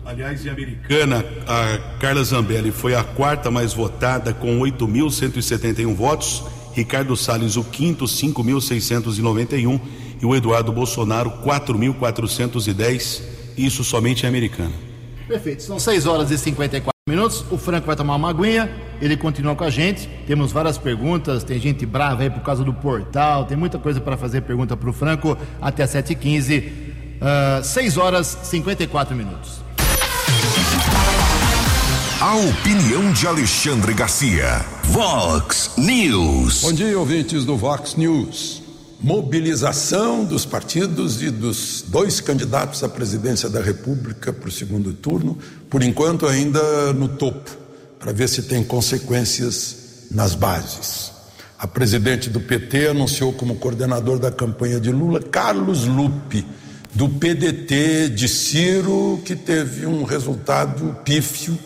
Aliás, 0.05 0.45
em 0.45 0.49
Americana, 0.49 1.25
a 1.45 1.97
Carla 1.99 2.23
Zambelli 2.23 2.71
foi 2.71 2.95
a 2.95 3.03
quarta 3.03 3.51
mais 3.51 3.73
votada, 3.73 4.33
com 4.33 4.57
8.171 4.61 5.93
votos. 5.93 6.45
Ricardo 6.73 7.17
Salles, 7.17 7.57
o 7.57 7.63
quinto, 7.65 8.05
5.691. 8.05 9.81
E 10.21 10.25
o 10.25 10.33
Eduardo 10.33 10.71
Bolsonaro, 10.71 11.29
4.410 11.43 13.40
isso 13.65 13.83
somente 13.83 14.25
é 14.25 14.29
americano. 14.29 14.73
Perfeito. 15.27 15.63
São 15.63 15.79
6 15.79 16.05
horas 16.05 16.31
e 16.31 16.37
54 16.37 16.91
minutos. 17.07 17.45
O 17.49 17.57
Franco 17.57 17.87
vai 17.87 17.95
tomar 17.95 18.15
uma 18.15 18.29
aguinha. 18.29 18.69
Ele 19.01 19.15
continua 19.15 19.55
com 19.55 19.63
a 19.63 19.69
gente. 19.69 20.09
Temos 20.27 20.51
várias 20.51 20.77
perguntas. 20.77 21.43
Tem 21.43 21.59
gente 21.59 21.85
brava 21.85 22.23
aí 22.23 22.29
por 22.29 22.41
causa 22.41 22.63
do 22.63 22.73
portal. 22.73 23.45
Tem 23.45 23.55
muita 23.55 23.79
coisa 23.79 24.01
para 24.01 24.17
fazer 24.17 24.41
pergunta 24.41 24.75
para 24.75 24.89
o 24.89 24.93
Franco 24.93 25.37
até 25.61 25.85
7h15. 25.85 26.71
Uh, 27.21 27.63
6 27.63 27.97
horas 27.97 28.37
e 28.43 28.47
54 28.47 29.15
minutos. 29.15 29.61
A 32.19 32.35
opinião 32.35 33.11
de 33.13 33.25
Alexandre 33.25 33.93
Garcia. 33.93 34.63
Vox 34.83 35.73
News. 35.77 36.61
Bom 36.61 36.73
dia, 36.73 36.97
ouvintes 36.99 37.45
do 37.45 37.55
Vox 37.55 37.95
News 37.95 38.60
mobilização 39.01 40.23
dos 40.23 40.45
partidos 40.45 41.23
e 41.23 41.31
dos 41.31 41.83
dois 41.87 42.21
candidatos 42.21 42.83
à 42.83 42.89
presidência 42.89 43.49
da 43.49 43.59
República 43.59 44.31
para 44.31 44.47
o 44.47 44.51
segundo 44.51 44.93
turno, 44.93 45.37
por 45.69 45.81
enquanto 45.81 46.27
ainda 46.27 46.93
no 46.93 47.07
topo, 47.07 47.49
para 47.99 48.11
ver 48.11 48.29
se 48.29 48.43
tem 48.43 48.63
consequências 48.63 50.05
nas 50.11 50.35
bases. 50.35 51.11
A 51.57 51.67
presidente 51.67 52.29
do 52.29 52.39
PT 52.39 52.89
anunciou 52.89 53.33
como 53.33 53.55
coordenador 53.55 54.19
da 54.19 54.31
campanha 54.31 54.79
de 54.79 54.91
Lula 54.91 55.19
Carlos 55.19 55.85
Lupe, 55.85 56.45
do 56.93 57.09
PDT 57.09 58.09
de 58.09 58.27
Ciro, 58.27 59.19
que 59.25 59.35
teve 59.35 59.85
um 59.85 60.03
resultado 60.03 60.95
pífio 61.03 61.57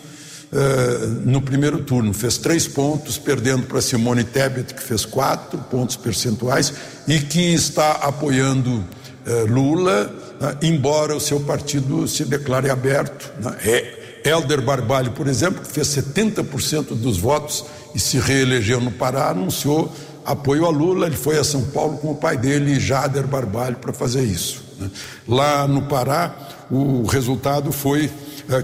uh, 0.52 1.06
no 1.24 1.40
primeiro 1.40 1.82
turno. 1.82 2.12
Fez 2.12 2.38
três 2.38 2.66
pontos, 2.66 3.18
perdendo 3.18 3.66
para 3.66 3.80
Simone 3.80 4.24
Tebet, 4.24 4.74
que 4.74 4.82
fez 4.82 5.04
quatro 5.04 5.58
pontos 5.70 5.96
percentuais 5.96 6.72
e 7.06 7.20
que 7.20 7.54
está 7.54 7.92
apoiando 7.92 8.70
uh, 9.26 9.46
Lula, 9.48 10.12
uh, 10.40 10.64
embora 10.64 11.16
o 11.16 11.20
seu 11.20 11.40
partido 11.40 12.06
se 12.06 12.24
declare 12.24 12.70
aberto. 12.70 13.32
Né? 13.40 13.56
É, 13.64 14.06
Helder 14.24 14.60
Barbalho, 14.60 15.12
por 15.12 15.28
exemplo, 15.28 15.62
que 15.62 15.70
fez 15.70 15.86
70% 15.88 16.94
dos 16.94 17.16
votos 17.18 17.64
e 17.94 18.00
se 18.00 18.18
reelegeu 18.18 18.80
no 18.80 18.90
Pará, 18.90 19.30
anunciou 19.30 19.92
apoio 20.24 20.66
a 20.66 20.70
Lula. 20.70 21.06
Ele 21.06 21.16
foi 21.16 21.38
a 21.38 21.44
São 21.44 21.62
Paulo 21.62 21.98
com 21.98 22.10
o 22.10 22.16
pai 22.16 22.36
dele, 22.36 22.80
Jader 22.80 23.26
Barbalho, 23.26 23.76
para 23.76 23.92
fazer 23.92 24.24
isso. 24.24 24.64
Né? 24.80 24.90
Lá 25.28 25.68
no 25.68 25.82
Pará, 25.82 26.34
o 26.68 27.04
resultado 27.04 27.70
foi 27.70 28.10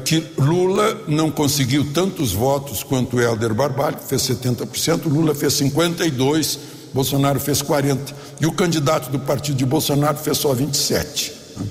que 0.05 0.25
Lula 0.39 1.03
não 1.09 1.31
conseguiu 1.31 1.93
tantos 1.93 2.33
votos 2.33 2.83
quanto 2.83 3.21
Helder 3.21 3.53
Barbalho, 3.53 3.97
que 3.97 4.07
fez 4.07 4.23
70%, 4.23 5.07
Lula 5.07 5.35
fez 5.35 5.55
52%, 5.55 6.59
Bolsonaro 6.95 7.41
fez 7.41 7.63
40%, 7.63 8.15
e 8.41 8.47
o 8.47 8.53
candidato 8.53 9.11
do 9.11 9.19
partido 9.19 9.57
de 9.57 9.67
Bolsonaro 9.67 10.19
fez 10.19 10.39
só 10.39 10.55
27%. 10.55 11.33
Né? 11.57 11.67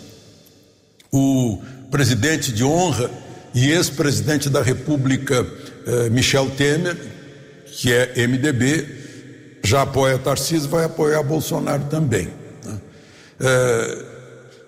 O 1.12 1.62
presidente 1.89 2.52
de 2.52 2.63
honra 2.63 3.10
e 3.54 3.69
ex-presidente 3.71 4.50
da 4.50 4.62
República, 4.62 5.45
eh, 5.86 6.10
Michel 6.10 6.50
Temer, 6.52 6.97
que 7.65 7.91
é 7.91 8.28
MDB, 8.28 9.02
já 9.63 9.84
apoia 9.84 10.17
Tarcísio, 10.17 10.69
vai 10.69 10.86
apoiar 10.86 11.24
Bolsonaro 11.24 11.84
também. 11.86 12.30
É, 13.39 14.06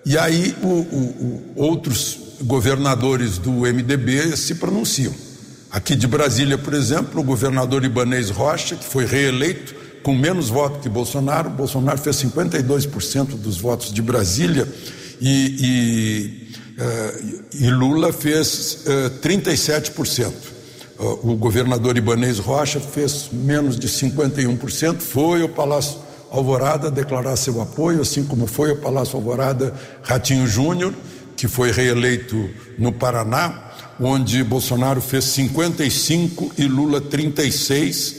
e 0.04 0.18
aí 0.18 0.54
o, 0.62 0.66
o, 0.66 1.52
o, 1.56 1.62
outros 1.62 2.18
governadores 2.44 3.38
do 3.38 3.50
MDB 3.50 4.36
se 4.36 4.56
pronunciam. 4.56 5.12
Aqui 5.70 5.96
de 5.96 6.06
Brasília, 6.06 6.56
por 6.56 6.72
exemplo, 6.72 7.20
o 7.20 7.24
governador 7.24 7.84
Ibanês 7.84 8.30
Rocha, 8.30 8.76
que 8.76 8.84
foi 8.84 9.04
reeleito 9.04 9.74
com 10.04 10.14
menos 10.14 10.48
votos 10.48 10.82
que 10.82 10.88
Bolsonaro, 10.88 11.48
Bolsonaro 11.50 11.98
fez 11.98 12.16
52% 12.16 13.36
dos 13.38 13.56
votos 13.56 13.92
de 13.92 14.02
Brasília 14.02 14.68
e, 15.20 16.46
e, 16.78 16.80
uh, 16.80 17.44
e 17.54 17.70
Lula 17.70 18.12
fez 18.12 18.84
uh, 18.86 19.18
37%. 19.20 20.30
Uh, 20.96 21.32
o 21.32 21.36
governador 21.36 21.96
Ibanês 21.96 22.38
Rocha 22.38 22.78
fez 22.78 23.30
menos 23.32 23.78
de 23.78 23.88
51%, 23.88 25.00
foi 25.00 25.42
ao 25.42 25.48
Palácio 25.48 25.98
Alvorada 26.30 26.90
declarar 26.90 27.36
seu 27.36 27.60
apoio, 27.62 28.02
assim 28.02 28.24
como 28.24 28.46
foi 28.46 28.70
ao 28.70 28.76
Palácio 28.76 29.16
Alvorada 29.16 29.72
Ratinho 30.02 30.46
Júnior 30.46 30.92
que 31.36 31.48
foi 31.48 31.70
reeleito 31.70 32.50
no 32.78 32.92
Paraná, 32.92 33.72
onde 34.00 34.42
Bolsonaro 34.42 35.00
fez 35.00 35.24
55 35.24 36.52
e 36.58 36.64
Lula 36.64 37.00
36. 37.00 38.16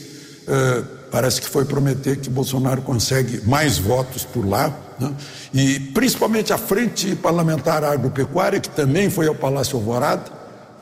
Eh, 0.48 0.84
parece 1.10 1.40
que 1.40 1.48
foi 1.48 1.64
prometer 1.64 2.18
que 2.18 2.28
Bolsonaro 2.28 2.82
consegue 2.82 3.40
mais 3.46 3.78
votos 3.78 4.24
por 4.24 4.46
lá. 4.46 4.74
Né? 4.98 5.12
E 5.54 5.80
principalmente 5.80 6.52
a 6.52 6.58
Frente 6.58 7.14
Parlamentar 7.14 7.84
Agropecuária, 7.84 8.60
que 8.60 8.70
também 8.70 9.10
foi 9.10 9.26
ao 9.26 9.34
Palácio 9.34 9.76
Alvorada, 9.76 10.30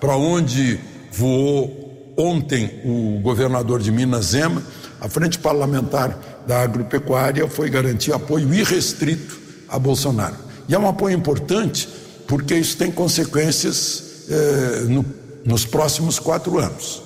para 0.00 0.16
onde 0.16 0.78
voou 1.12 2.14
ontem 2.16 2.80
o 2.84 3.20
governador 3.20 3.80
de 3.80 3.90
Minas 3.90 4.26
Zema. 4.26 4.62
A 5.00 5.08
Frente 5.08 5.38
Parlamentar 5.38 6.18
da 6.46 6.62
Agropecuária 6.62 7.48
foi 7.48 7.68
garantir 7.68 8.12
apoio 8.12 8.52
irrestrito 8.52 9.38
a 9.68 9.78
Bolsonaro. 9.78 10.36
E 10.68 10.74
é 10.74 10.78
um 10.78 10.88
apoio 10.88 11.16
importante 11.16 11.88
porque 12.26 12.54
isso 12.54 12.76
tem 12.76 12.90
consequências 12.90 14.26
eh, 14.28 14.84
no, 14.88 15.04
nos 15.44 15.66
próximos 15.66 16.18
quatro 16.18 16.58
anos. 16.58 17.02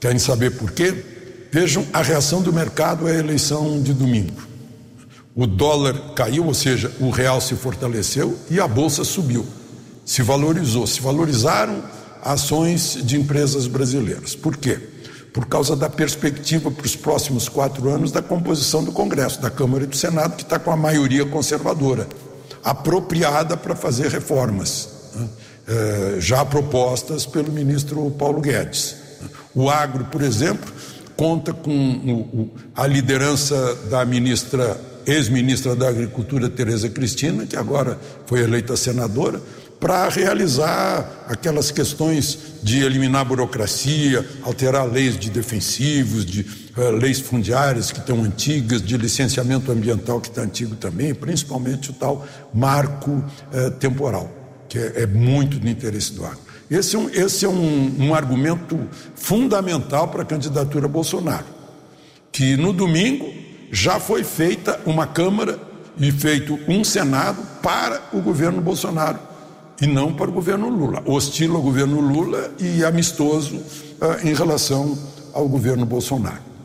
Querem 0.00 0.18
saber 0.18 0.52
por 0.52 0.70
quê? 0.70 0.94
Vejam 1.52 1.86
a 1.92 2.02
reação 2.02 2.42
do 2.42 2.52
mercado 2.52 3.06
à 3.06 3.12
eleição 3.12 3.80
de 3.80 3.92
domingo. 3.92 4.42
O 5.34 5.46
dólar 5.46 6.14
caiu, 6.14 6.46
ou 6.46 6.54
seja, 6.54 6.90
o 6.98 7.10
real 7.10 7.40
se 7.40 7.54
fortaleceu 7.54 8.38
e 8.50 8.58
a 8.58 8.66
bolsa 8.66 9.04
subiu, 9.04 9.46
se 10.04 10.22
valorizou. 10.22 10.86
Se 10.86 11.00
valorizaram 11.00 11.82
ações 12.22 12.98
de 13.02 13.16
empresas 13.16 13.66
brasileiras. 13.66 14.34
Por 14.34 14.56
quê? 14.56 14.78
Por 15.32 15.46
causa 15.46 15.76
da 15.76 15.90
perspectiva 15.90 16.70
para 16.70 16.86
os 16.86 16.96
próximos 16.96 17.48
quatro 17.48 17.90
anos 17.90 18.10
da 18.10 18.22
composição 18.22 18.82
do 18.82 18.90
Congresso, 18.92 19.40
da 19.40 19.50
Câmara 19.50 19.84
e 19.84 19.86
do 19.86 19.96
Senado, 19.96 20.36
que 20.36 20.42
está 20.42 20.58
com 20.58 20.70
a 20.70 20.76
maioria 20.76 21.26
conservadora 21.26 22.08
apropriada 22.66 23.56
para 23.56 23.76
fazer 23.76 24.08
reformas, 24.08 24.88
né? 25.14 25.28
é, 25.68 26.20
já 26.20 26.44
propostas 26.44 27.24
pelo 27.24 27.52
ministro 27.52 28.10
Paulo 28.18 28.40
Guedes. 28.40 28.96
O 29.54 29.70
agro, 29.70 30.06
por 30.06 30.20
exemplo, 30.20 30.72
conta 31.16 31.52
com 31.52 32.50
a 32.74 32.84
liderança 32.88 33.76
da 33.88 34.04
ministra, 34.04 34.78
ex-ministra 35.06 35.76
da 35.76 35.88
Agricultura, 35.88 36.48
Tereza 36.48 36.88
Cristina, 36.88 37.46
que 37.46 37.54
agora 37.54 38.00
foi 38.26 38.40
eleita 38.40 38.76
senadora, 38.76 39.40
para 39.78 40.08
realizar 40.08 41.24
aquelas 41.28 41.70
questões 41.70 42.36
de 42.64 42.82
eliminar 42.82 43.24
burocracia, 43.24 44.26
alterar 44.42 44.90
leis 44.90 45.16
de 45.16 45.30
defensivos, 45.30 46.26
de 46.26 46.65
leis 46.76 47.20
fundiárias 47.20 47.90
que 47.90 47.98
estão 47.98 48.22
antigas, 48.22 48.82
de 48.82 48.96
licenciamento 48.96 49.72
ambiental 49.72 50.20
que 50.20 50.28
está 50.28 50.42
antigo 50.42 50.76
também, 50.76 51.14
principalmente 51.14 51.90
o 51.90 51.94
tal 51.94 52.26
marco 52.52 53.10
uh, 53.10 53.70
temporal, 53.78 54.30
que 54.68 54.78
é, 54.78 55.02
é, 55.02 55.06
muito 55.06 55.58
do 55.58 55.68
interesse 55.68 56.12
do 56.12 56.24
agro. 56.24 56.40
Esse 56.70 56.96
é 56.96 56.98
um, 56.98 57.08
esse 57.08 57.44
é 57.44 57.48
um, 57.48 57.96
um 57.98 58.14
argumento 58.14 58.78
fundamental 59.14 60.08
para 60.08 60.22
a 60.22 60.26
candidatura 60.26 60.86
Bolsonaro, 60.86 61.46
que 62.30 62.56
no 62.56 62.72
domingo 62.72 63.32
já 63.72 63.98
foi 63.98 64.22
feita 64.22 64.78
uma 64.84 65.06
Câmara 65.06 65.58
e 65.98 66.12
feito 66.12 66.58
um 66.68 66.84
Senado 66.84 67.40
para 67.62 68.02
o 68.12 68.20
governo 68.20 68.60
Bolsonaro 68.60 69.18
e 69.80 69.86
não 69.86 70.12
para 70.12 70.28
o 70.28 70.32
governo 70.32 70.68
Lula. 70.68 71.02
Hostil 71.06 71.54
ao 71.56 71.62
governo 71.62 72.00
Lula 72.00 72.50
e 72.58 72.84
amistoso 72.84 73.56
uh, 73.56 74.26
em 74.26 74.34
relação 74.34 74.98
ao 75.32 75.48
governo 75.48 75.86
Bolsonaro. 75.86 76.55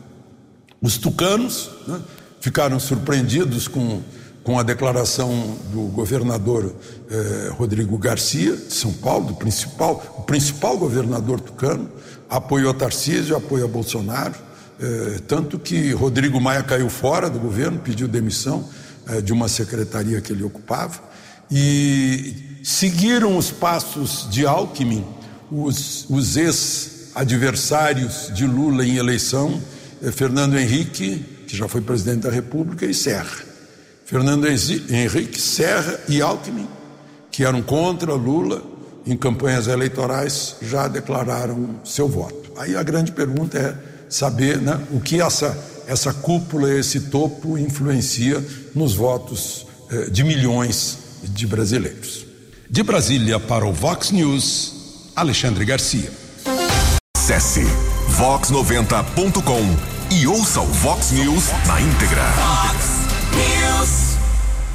Os 0.82 0.98
tucanos 0.98 1.70
né, 1.86 2.00
ficaram 2.40 2.80
surpreendidos 2.80 3.68
com, 3.68 4.02
com 4.42 4.58
a 4.58 4.64
declaração 4.64 5.56
do 5.72 5.82
governador 5.82 6.74
eh, 7.08 7.52
Rodrigo 7.56 7.96
Garcia, 7.96 8.56
de 8.56 8.74
São 8.74 8.92
Paulo, 8.92 9.28
do 9.28 9.34
principal, 9.34 10.02
o 10.18 10.22
principal 10.22 10.76
governador 10.76 11.38
tucano, 11.38 11.88
apoiou 12.28 12.74
Tarcísio, 12.74 13.36
apoiou 13.36 13.68
Bolsonaro, 13.68 14.34
eh, 14.80 15.20
tanto 15.28 15.56
que 15.56 15.92
Rodrigo 15.92 16.40
Maia 16.40 16.64
caiu 16.64 16.90
fora 16.90 17.30
do 17.30 17.38
governo, 17.38 17.78
pediu 17.78 18.08
demissão 18.08 18.68
eh, 19.06 19.20
de 19.20 19.32
uma 19.32 19.46
secretaria 19.46 20.20
que 20.20 20.32
ele 20.32 20.42
ocupava, 20.42 21.00
e 21.48 22.58
seguiram 22.64 23.36
os 23.36 23.52
passos 23.52 24.26
de 24.28 24.44
Alckmin, 24.44 25.06
os, 25.48 26.06
os 26.10 26.36
ex-adversários 26.36 28.32
de 28.34 28.46
Lula 28.46 28.84
em 28.84 28.96
eleição, 28.96 29.62
Fernando 30.10 30.58
Henrique, 30.58 31.24
que 31.46 31.56
já 31.56 31.68
foi 31.68 31.80
presidente 31.80 32.22
da 32.22 32.30
República, 32.30 32.84
e 32.84 32.94
Serra. 32.94 33.52
Fernando 34.04 34.46
Henrique, 34.46 35.40
Serra 35.40 36.00
e 36.08 36.20
Alckmin, 36.20 36.68
que 37.30 37.44
eram 37.44 37.62
contra 37.62 38.12
Lula 38.14 38.62
em 39.06 39.16
campanhas 39.16 39.68
eleitorais, 39.68 40.56
já 40.60 40.88
declararam 40.88 41.76
seu 41.84 42.08
voto. 42.08 42.52
Aí 42.56 42.76
a 42.76 42.82
grande 42.82 43.12
pergunta 43.12 43.58
é 43.58 43.74
saber 44.10 44.60
né, 44.60 44.78
o 44.90 45.00
que 45.00 45.20
essa, 45.20 45.56
essa 45.86 46.12
cúpula, 46.12 46.72
esse 46.72 47.00
topo 47.02 47.56
influencia 47.56 48.44
nos 48.74 48.94
votos 48.94 49.66
eh, 49.90 50.10
de 50.10 50.22
milhões 50.22 50.98
de 51.22 51.46
brasileiros. 51.46 52.26
De 52.68 52.82
Brasília 52.82 53.40
para 53.40 53.66
o 53.66 53.72
Vox 53.72 54.10
News, 54.10 55.10
Alexandre 55.16 55.64
Garcia. 55.64 56.10
Acesse 57.16 57.62
vox90.com 58.18 59.91
e 60.12 60.26
ouça 60.26 60.60
o 60.60 60.66
Vox 60.66 61.10
News 61.10 61.50
na 61.66 61.80
íntegra. 61.80 62.22
News. 63.32 64.18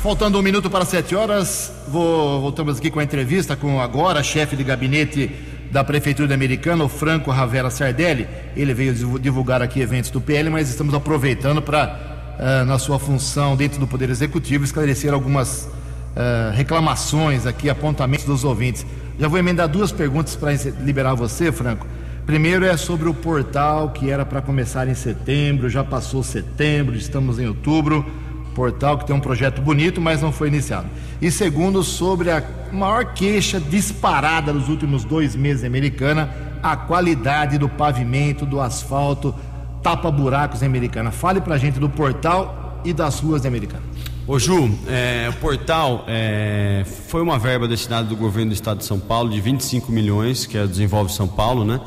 Faltando 0.02 0.40
um 0.40 0.42
minuto 0.42 0.68
para 0.68 0.84
sete 0.84 1.16
horas, 1.16 1.72
vou, 1.88 2.42
voltamos 2.42 2.80
aqui 2.80 2.90
com 2.90 3.00
a 3.00 3.04
entrevista 3.04 3.56
com 3.56 3.80
agora 3.80 4.24
chefe 4.24 4.56
de 4.56 4.64
gabinete 4.64 5.30
da 5.72 5.84
Prefeitura 5.84 6.34
Americana, 6.34 6.84
o 6.84 6.90
Franco 6.90 7.30
Ravera 7.30 7.70
Sardelli. 7.70 8.28
Ele 8.56 8.74
veio 8.74 9.20
divulgar 9.20 9.62
aqui 9.62 9.80
eventos 9.80 10.10
do 10.10 10.20
PL, 10.20 10.50
mas 10.50 10.70
estamos 10.70 10.96
aproveitando 10.96 11.62
para, 11.62 12.36
uh, 12.40 12.66
na 12.66 12.80
sua 12.80 12.98
função 12.98 13.56
dentro 13.56 13.80
do 13.80 13.86
Poder 13.86 14.10
Executivo, 14.10 14.64
esclarecer 14.64 15.14
algumas 15.14 15.66
uh, 15.66 16.52
reclamações 16.56 17.46
aqui, 17.46 17.70
apontamentos 17.70 18.26
dos 18.26 18.44
ouvintes. 18.44 18.88
Já 19.20 19.28
vou 19.28 19.38
emendar 19.38 19.68
duas 19.68 19.92
perguntas 19.92 20.36
para 20.36 20.52
liberar 20.82 21.14
você, 21.14 21.52
Franco. 21.52 21.86
Primeiro 22.28 22.66
é 22.66 22.76
sobre 22.76 23.08
o 23.08 23.14
portal 23.14 23.92
que 23.92 24.12
era 24.12 24.26
para 24.26 24.42
começar 24.42 24.86
em 24.90 24.94
setembro, 24.94 25.70
já 25.70 25.82
passou 25.82 26.22
setembro, 26.22 26.94
estamos 26.94 27.40
em 27.40 27.48
outubro. 27.48 28.06
Portal 28.54 28.98
que 28.98 29.06
tem 29.06 29.16
um 29.16 29.20
projeto 29.22 29.62
bonito, 29.62 30.02
mas 30.02 30.22
não 30.22 30.34
foi 30.34 30.50
iniciado. 30.50 30.90
E 31.22 31.32
segundo, 31.32 31.82
sobre 31.84 32.30
a 32.30 32.44
maior 32.70 33.14
queixa 33.14 33.62
disparada 33.62 34.52
nos 34.52 34.68
últimos 34.68 35.06
dois 35.06 35.38
meses 35.38 35.64
americana, 35.64 36.30
a 36.62 36.76
qualidade 36.76 37.58
do 37.58 37.70
pavimento, 37.70 38.46
do 38.46 38.60
asfalto, 38.60 39.34
tapa-buracos 39.82 40.62
em 40.62 40.66
Americana. 40.66 41.12
Fale 41.12 41.40
pra 41.40 41.58
gente 41.58 41.80
do 41.80 41.88
portal 41.88 42.82
e 42.84 42.92
das 42.92 43.22
ruas 43.22 43.44
de 43.44 43.48
Americana. 43.48 43.84
Ô 44.28 44.38
Ju, 44.38 44.70
é, 44.90 45.30
o 45.30 45.34
portal 45.40 46.04
é, 46.06 46.84
foi 47.08 47.22
uma 47.22 47.40
verba 47.40 47.66
destinada 47.70 48.10
do 48.10 48.18
governo 48.18 48.52
do 48.52 48.54
estado 48.54 48.80
de 48.80 48.84
São 48.84 49.00
Paulo 49.00 49.30
de 49.30 49.40
25 49.40 49.90
milhões, 49.90 50.46
que 50.46 50.58
é 50.58 50.68
Desenvolve 50.68 51.14
São 51.14 51.30
Paulo, 51.30 51.64
né? 51.64 51.80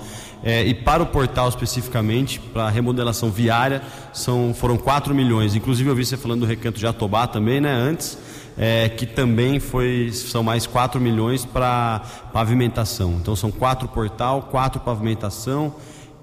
É, 0.43 0.65
e 0.65 0.73
para 0.73 1.03
o 1.03 1.07
portal 1.07 1.49
especificamente, 1.49 2.41
para 2.41 2.65
a 2.65 2.71
remodelação 2.71 3.31
viária, 3.31 3.83
são, 4.13 4.55
foram 4.55 4.77
4 4.77 5.15
milhões. 5.15 5.55
Inclusive 5.55 5.91
eu 5.91 5.95
vi 5.95 6.05
você 6.05 6.17
falando 6.17 6.41
do 6.41 6.47
recanto 6.47 6.79
de 6.79 6.87
Atobá 6.87 7.27
também, 7.27 7.61
né? 7.61 7.73
Antes, 7.73 8.17
é, 8.57 8.89
que 8.89 9.07
também 9.07 9.61
foi, 9.61 10.11
são 10.13 10.43
mais 10.43 10.67
4 10.67 11.01
milhões 11.01 11.45
para 11.45 12.01
pavimentação. 12.33 13.19
Então 13.21 13.37
são 13.37 13.51
4 13.51 13.89
portal, 13.89 14.43
4 14.51 14.81
pavimentação 14.81 15.75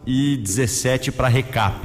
e 0.06 0.38
17 0.38 1.12
para 1.12 1.28
recap. 1.28 1.76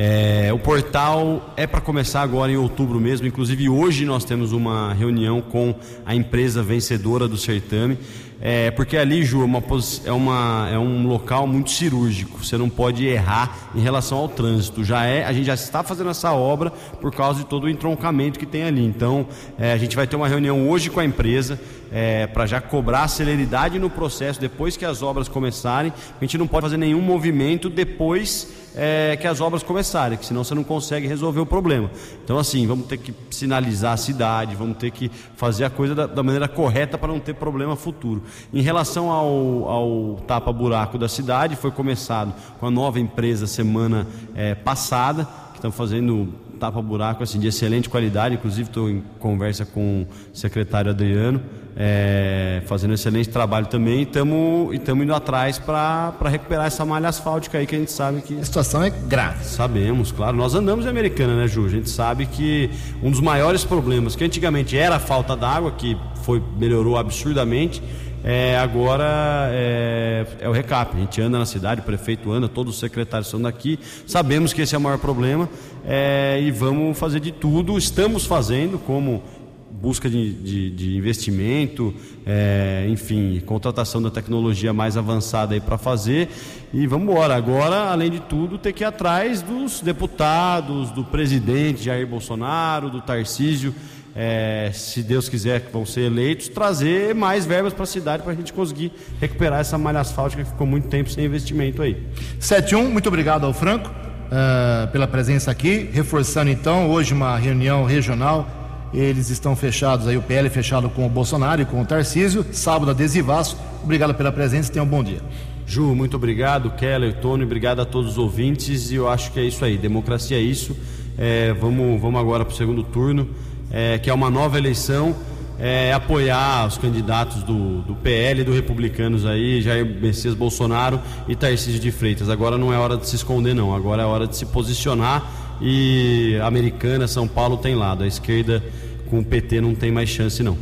É, 0.00 0.52
o 0.52 0.58
portal 0.60 1.52
é 1.56 1.66
para 1.66 1.80
começar 1.80 2.22
agora 2.22 2.52
em 2.52 2.56
outubro 2.56 3.00
mesmo. 3.00 3.26
Inclusive 3.26 3.68
hoje 3.68 4.04
nós 4.04 4.24
temos 4.24 4.52
uma 4.52 4.94
reunião 4.94 5.40
com 5.40 5.74
a 6.06 6.14
empresa 6.14 6.62
vencedora 6.62 7.26
do 7.26 7.36
certame. 7.36 7.98
É, 8.40 8.70
porque 8.70 8.96
ali, 8.96 9.24
Ju, 9.24 9.42
é, 9.42 9.44
uma, 9.44 9.62
é, 10.04 10.12
uma, 10.12 10.68
é 10.72 10.78
um 10.78 11.06
local 11.08 11.46
muito 11.46 11.70
cirúrgico. 11.70 12.44
Você 12.44 12.56
não 12.56 12.68
pode 12.68 13.04
errar 13.04 13.70
em 13.74 13.80
relação 13.80 14.18
ao 14.18 14.28
trânsito. 14.28 14.84
Já 14.84 15.04
é, 15.04 15.24
a 15.24 15.32
gente 15.32 15.46
já 15.46 15.54
está 15.54 15.82
fazendo 15.82 16.10
essa 16.10 16.32
obra 16.32 16.70
por 16.70 17.12
causa 17.12 17.40
de 17.40 17.46
todo 17.46 17.64
o 17.64 17.68
entroncamento 17.68 18.38
que 18.38 18.46
tem 18.46 18.62
ali. 18.62 18.84
Então, 18.84 19.26
é, 19.58 19.72
a 19.72 19.76
gente 19.76 19.96
vai 19.96 20.06
ter 20.06 20.14
uma 20.14 20.28
reunião 20.28 20.68
hoje 20.68 20.88
com 20.88 21.00
a 21.00 21.04
empresa 21.04 21.58
é, 21.90 22.26
para 22.28 22.46
já 22.46 22.60
cobrar 22.60 23.08
celeridade 23.08 23.78
no 23.78 23.90
processo 23.90 24.40
depois 24.40 24.76
que 24.76 24.84
as 24.84 25.02
obras 25.02 25.28
começarem. 25.28 25.92
A 26.20 26.24
gente 26.24 26.38
não 26.38 26.46
pode 26.46 26.62
fazer 26.62 26.76
nenhum 26.76 27.00
movimento 27.00 27.68
depois 27.68 28.48
é, 28.78 29.16
que 29.16 29.26
as 29.26 29.40
obras 29.40 29.64
começarem, 29.64 30.16
que 30.16 30.24
senão 30.24 30.44
você 30.44 30.54
não 30.54 30.62
consegue 30.62 31.08
resolver 31.08 31.40
o 31.40 31.46
problema. 31.46 31.90
Então, 32.24 32.38
assim, 32.38 32.64
vamos 32.64 32.86
ter 32.86 32.96
que 32.96 33.12
sinalizar 33.28 33.92
a 33.92 33.96
cidade, 33.96 34.54
vamos 34.54 34.76
ter 34.76 34.92
que 34.92 35.10
fazer 35.36 35.64
a 35.64 35.70
coisa 35.70 35.96
da, 35.96 36.06
da 36.06 36.22
maneira 36.22 36.46
correta 36.46 36.96
para 36.96 37.12
não 37.12 37.18
ter 37.18 37.34
problema 37.34 37.74
futuro. 37.74 38.22
Em 38.54 38.62
relação 38.62 39.10
ao, 39.10 39.68
ao 39.68 40.14
tapa-buraco 40.28 40.96
da 40.96 41.08
cidade, 41.08 41.56
foi 41.56 41.72
começado 41.72 42.32
com 42.60 42.66
a 42.66 42.70
nova 42.70 43.00
empresa 43.00 43.48
semana 43.48 44.06
é, 44.36 44.54
passada, 44.54 45.26
que 45.50 45.58
estão 45.58 45.72
fazendo 45.72 46.32
tapa-buraco 46.58 47.22
assim, 47.22 47.38
de 47.38 47.46
excelente 47.46 47.88
qualidade, 47.88 48.34
inclusive 48.34 48.68
estou 48.68 48.90
em 48.90 49.02
conversa 49.18 49.64
com 49.64 50.02
o 50.02 50.36
secretário 50.36 50.90
Adriano, 50.90 51.40
é, 51.76 52.60
fazendo 52.66 52.90
um 52.90 52.94
excelente 52.94 53.28
trabalho 53.28 53.66
também, 53.66 54.00
e 54.00 54.02
estamos 54.02 55.02
indo 55.02 55.14
atrás 55.14 55.58
para 55.58 56.12
recuperar 56.24 56.66
essa 56.66 56.84
malha 56.84 57.08
asfáltica 57.08 57.58
aí 57.58 57.66
que 57.66 57.76
a 57.76 57.78
gente 57.78 57.92
sabe 57.92 58.20
que. 58.20 58.38
A 58.38 58.44
situação 58.44 58.82
é 58.82 58.90
grave. 58.90 59.44
Sabemos, 59.44 60.10
claro. 60.10 60.36
Nós 60.36 60.54
andamos 60.54 60.84
em 60.84 60.88
Americana, 60.88 61.36
né, 61.36 61.46
Ju? 61.46 61.64
A 61.64 61.68
gente 61.68 61.88
sabe 61.88 62.26
que 62.26 62.68
um 63.02 63.10
dos 63.10 63.20
maiores 63.20 63.64
problemas, 63.64 64.16
que 64.16 64.24
antigamente 64.24 64.76
era 64.76 64.96
a 64.96 65.00
falta 65.00 65.36
d'água, 65.36 65.70
que 65.70 65.96
foi, 66.22 66.42
melhorou 66.58 66.98
absurdamente 66.98 67.80
é, 68.24 68.58
agora 68.58 69.48
é, 69.52 70.26
é, 70.40 70.48
o 70.48 70.52
recap. 70.52 70.96
A 70.96 71.00
gente 71.00 71.20
anda 71.20 71.38
na 71.38 71.46
cidade, 71.46 71.80
o 71.80 71.84
prefeito 71.84 72.30
anda, 72.32 72.48
todos 72.48 72.74
os 72.74 72.80
secretários 72.80 73.28
estão 73.28 73.40
daqui. 73.40 73.78
Sabemos 74.06 74.52
que 74.52 74.62
esse 74.62 74.74
é 74.74 74.78
o 74.78 74.80
maior 74.80 74.98
problema 74.98 75.48
é, 75.86 76.38
e 76.42 76.50
vamos 76.50 76.98
fazer 76.98 77.20
de 77.20 77.32
tudo. 77.32 77.78
Estamos 77.78 78.26
fazendo, 78.26 78.78
como 78.78 79.22
busca 79.70 80.10
de, 80.10 80.32
de, 80.32 80.70
de 80.70 80.96
investimento, 80.96 81.94
é, 82.26 82.86
enfim, 82.88 83.40
contratação 83.46 84.02
da 84.02 84.10
tecnologia 84.10 84.72
mais 84.72 84.96
avançada 84.96 85.54
aí 85.54 85.60
para 85.60 85.78
fazer. 85.78 86.28
E 86.72 86.86
vamos 86.86 87.08
embora. 87.08 87.36
Agora, 87.36 87.90
além 87.90 88.10
de 88.10 88.20
tudo, 88.20 88.58
ter 88.58 88.72
que 88.72 88.82
ir 88.82 88.86
atrás 88.86 89.40
dos 89.40 89.80
deputados, 89.80 90.90
do 90.90 91.04
presidente 91.04 91.84
Jair 91.84 92.06
Bolsonaro, 92.06 92.90
do 92.90 93.00
Tarcísio 93.00 93.72
é, 94.20 94.72
se 94.74 95.00
Deus 95.00 95.28
quiser 95.28 95.60
que 95.60 95.72
vão 95.72 95.86
ser 95.86 96.00
eleitos, 96.00 96.48
trazer 96.48 97.14
mais 97.14 97.46
verbas 97.46 97.72
para 97.72 97.84
a 97.84 97.86
cidade 97.86 98.24
para 98.24 98.32
a 98.32 98.34
gente 98.34 98.52
conseguir 98.52 98.90
recuperar 99.20 99.60
essa 99.60 99.78
malha 99.78 100.00
asfáltica 100.00 100.42
que 100.42 100.50
ficou 100.50 100.66
muito 100.66 100.88
tempo 100.88 101.08
sem 101.08 101.24
investimento 101.24 101.80
aí. 101.80 101.96
71, 102.40 102.90
muito 102.90 103.06
obrigado 103.06 103.46
ao 103.46 103.54
Franco 103.54 103.88
uh, 103.88 104.90
pela 104.90 105.06
presença 105.06 105.52
aqui. 105.52 105.88
Reforçando 105.92 106.50
então, 106.50 106.90
hoje 106.90 107.14
uma 107.14 107.38
reunião 107.38 107.84
regional. 107.84 108.90
Eles 108.92 109.30
estão 109.30 109.54
fechados 109.54 110.08
aí, 110.08 110.16
o 110.16 110.22
PL 110.22 110.50
fechado 110.50 110.90
com 110.90 111.06
o 111.06 111.08
Bolsonaro 111.08 111.62
e 111.62 111.64
com 111.64 111.80
o 111.80 111.86
Tarcísio. 111.86 112.44
Sábado 112.50 112.90
adesivaço. 112.90 113.56
Obrigado 113.84 114.14
pela 114.14 114.32
presença 114.32 114.68
e 114.68 114.72
tenha 114.72 114.82
um 114.82 114.88
bom 114.88 115.04
dia. 115.04 115.20
Ju, 115.64 115.94
muito 115.94 116.16
obrigado. 116.16 116.72
Keller, 116.72 117.14
Tony, 117.20 117.44
obrigado 117.44 117.78
a 117.82 117.84
todos 117.84 118.12
os 118.12 118.18
ouvintes. 118.18 118.90
E 118.90 118.96
eu 118.96 119.08
acho 119.08 119.30
que 119.30 119.38
é 119.38 119.44
isso 119.44 119.64
aí. 119.64 119.78
Democracia 119.78 120.36
é 120.36 120.40
isso. 120.40 120.76
É, 121.16 121.52
vamos, 121.52 122.00
vamos 122.00 122.18
agora 122.18 122.44
para 122.44 122.52
o 122.52 122.56
segundo 122.56 122.82
turno 122.82 123.28
é, 123.70 123.98
que 123.98 124.08
é 124.10 124.14
uma 124.14 124.30
nova 124.30 124.58
eleição, 124.58 125.14
é, 125.58 125.92
apoiar 125.92 126.66
os 126.66 126.78
candidatos 126.78 127.42
do, 127.42 127.82
do 127.82 127.94
PL 127.96 128.40
e 128.40 128.44
do 128.44 128.52
Republicanos 128.52 129.26
aí, 129.26 129.60
Jair 129.60 129.84
Messias 129.84 130.34
Bolsonaro 130.34 131.00
e 131.26 131.34
Tarcísio 131.34 131.80
de 131.80 131.90
Freitas. 131.90 132.28
Agora 132.28 132.56
não 132.56 132.72
é 132.72 132.78
hora 132.78 132.96
de 132.96 133.08
se 133.08 133.16
esconder, 133.16 133.54
não. 133.54 133.74
Agora 133.74 134.02
é 134.02 134.06
hora 134.06 134.26
de 134.26 134.36
se 134.36 134.46
posicionar 134.46 135.28
e 135.60 136.38
Americana, 136.42 137.08
São 137.08 137.26
Paulo 137.26 137.56
tem 137.56 137.74
lado. 137.74 138.04
A 138.04 138.06
esquerda 138.06 138.62
com 139.10 139.18
o 139.18 139.24
PT 139.24 139.60
não 139.60 139.74
tem 139.74 139.90
mais 139.90 140.08
chance, 140.08 140.42
não. 140.42 140.56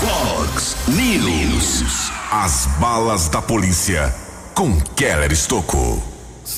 Fox 0.00 0.76
News. 0.88 2.10
As 2.32 2.66
balas 2.78 3.28
da 3.28 3.42
polícia 3.42 4.14
com 4.54 4.80
Keller 4.80 5.32
Estocou. 5.32 6.09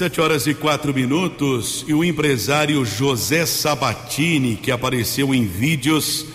Sete 0.03 0.21
horas 0.21 0.49
e 0.49 0.55
quatro 0.55 0.93
minutos 0.93 1.85
e 1.87 1.95
o 1.95 2.03
empresário 2.03 2.85
José 2.85 3.47
Sabatini, 3.47 4.57
que 4.57 4.73
apareceu 4.73 5.33
em 5.33 5.47
vídeos 5.47 6.27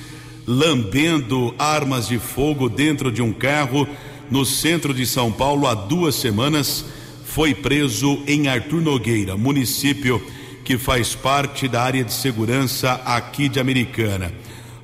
lambendo 0.48 1.54
armas 1.60 2.08
de 2.08 2.18
fogo 2.18 2.70
dentro 2.70 3.12
de 3.12 3.22
um 3.22 3.34
carro 3.34 3.86
no 4.32 4.46
centro 4.46 4.94
de 4.94 5.06
São 5.06 5.34
Paulo 5.34 5.68
há 5.68 5.74
duas 5.74 6.16
semanas, 6.16 6.86
foi 7.26 7.54
preso 7.54 8.24
em 8.26 8.48
Artur 8.48 8.80
Nogueira, 8.82 9.36
município 9.36 10.26
que 10.64 10.78
faz 10.78 11.14
parte 11.14 11.68
da 11.68 11.82
área 11.84 12.06
de 12.06 12.14
segurança 12.14 12.94
aqui 13.04 13.50
de 13.50 13.60
Americana. 13.60 14.32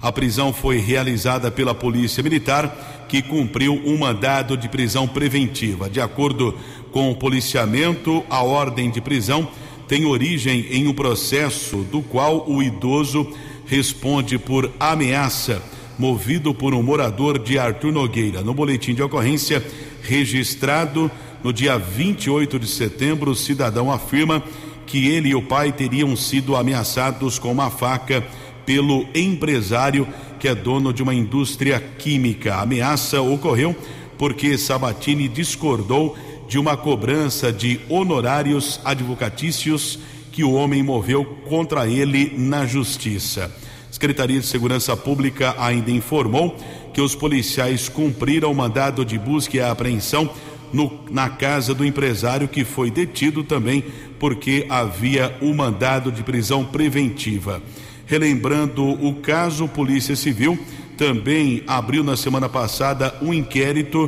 A 0.02 0.12
prisão 0.12 0.52
foi 0.52 0.80
realizada 0.80 1.50
pela 1.50 1.74
Polícia 1.74 2.22
Militar, 2.22 3.06
que 3.08 3.22
cumpriu 3.22 3.82
um 3.86 3.98
mandado 3.98 4.58
de 4.58 4.68
prisão 4.68 5.08
preventiva. 5.08 5.90
De 5.90 6.02
acordo 6.02 6.54
com 6.94 7.12
policiamento, 7.16 8.24
a 8.30 8.44
ordem 8.44 8.92
de 8.92 9.02
prisão 9.02 9.50
tem 9.88 10.06
origem 10.06 10.68
em 10.70 10.88
um 10.88 10.94
processo 10.94 11.78
do 11.78 12.04
qual 12.04 12.48
o 12.48 12.62
idoso 12.62 13.28
responde 13.66 14.38
por 14.38 14.72
ameaça, 14.80 15.62
movido 15.98 16.54
por 16.54 16.74
um 16.74 16.84
morador 16.84 17.40
de 17.40 17.58
Arthur 17.58 17.92
Nogueira. 17.92 18.42
No 18.42 18.54
boletim 18.54 18.94
de 18.94 19.02
ocorrência 19.02 19.66
registrado 20.04 21.10
no 21.44 21.52
dia 21.52 21.80
28 21.80 22.60
de 22.60 22.68
setembro, 22.68 23.32
o 23.32 23.36
cidadão 23.36 23.92
afirma 23.92 24.44
que 24.86 25.08
ele 25.08 25.30
e 25.30 25.36
o 25.36 25.42
pai 25.42 25.72
teriam 25.72 26.16
sido 26.16 26.56
ameaçados 26.56 27.40
com 27.40 27.52
uma 27.52 27.72
faca 27.72 28.24
pelo 28.68 29.08
empresário 29.16 30.08
que 30.40 30.48
é 30.48 30.54
dono 30.54 30.94
de 30.94 31.02
uma 31.02 31.14
indústria 31.14 31.84
química. 31.98 32.54
A 32.56 32.62
ameaça 32.62 33.20
ocorreu 33.20 33.76
porque 34.18 34.58
Sabatini 34.58 35.28
discordou 35.28 36.16
de 36.54 36.60
uma 36.60 36.78
cobrança 36.78 37.52
de 37.52 37.80
honorários 37.90 38.80
advocatícios 38.86 39.98
que 40.32 40.44
o 40.44 40.54
homem 40.54 40.84
moveu 40.84 41.26
contra 41.50 41.88
ele 41.88 42.32
na 42.38 42.64
justiça. 42.64 43.52
Secretaria 43.90 44.40
de 44.40 44.46
Segurança 44.46 44.96
Pública 44.96 45.56
ainda 45.58 45.90
informou 45.90 46.56
que 46.94 47.02
os 47.02 47.16
policiais 47.16 47.90
cumpriram 47.90 48.52
o 48.52 48.56
mandado 48.56 49.04
de 49.04 49.18
busca 49.18 49.58
e 49.58 49.62
apreensão 49.62 50.30
no, 50.72 51.00
na 51.10 51.28
casa 51.28 51.74
do 51.74 51.84
empresário 51.84 52.48
que 52.48 52.64
foi 52.64 52.92
detido 52.92 53.44
também 53.44 53.84
porque 54.20 54.68
havia 54.70 55.36
o 55.42 55.56
mandado 55.56 56.12
de 56.12 56.22
prisão 56.22 56.64
preventiva. 56.64 57.64
Relembrando 58.06 58.86
o 59.04 59.16
caso, 59.16 59.68
Polícia 59.68 60.16
Civil 60.16 60.60
também 61.00 61.64
abriu 61.66 62.04
na 62.04 62.16
semana 62.16 62.48
passada 62.48 63.16
um 63.24 63.34
inquérito 63.34 64.08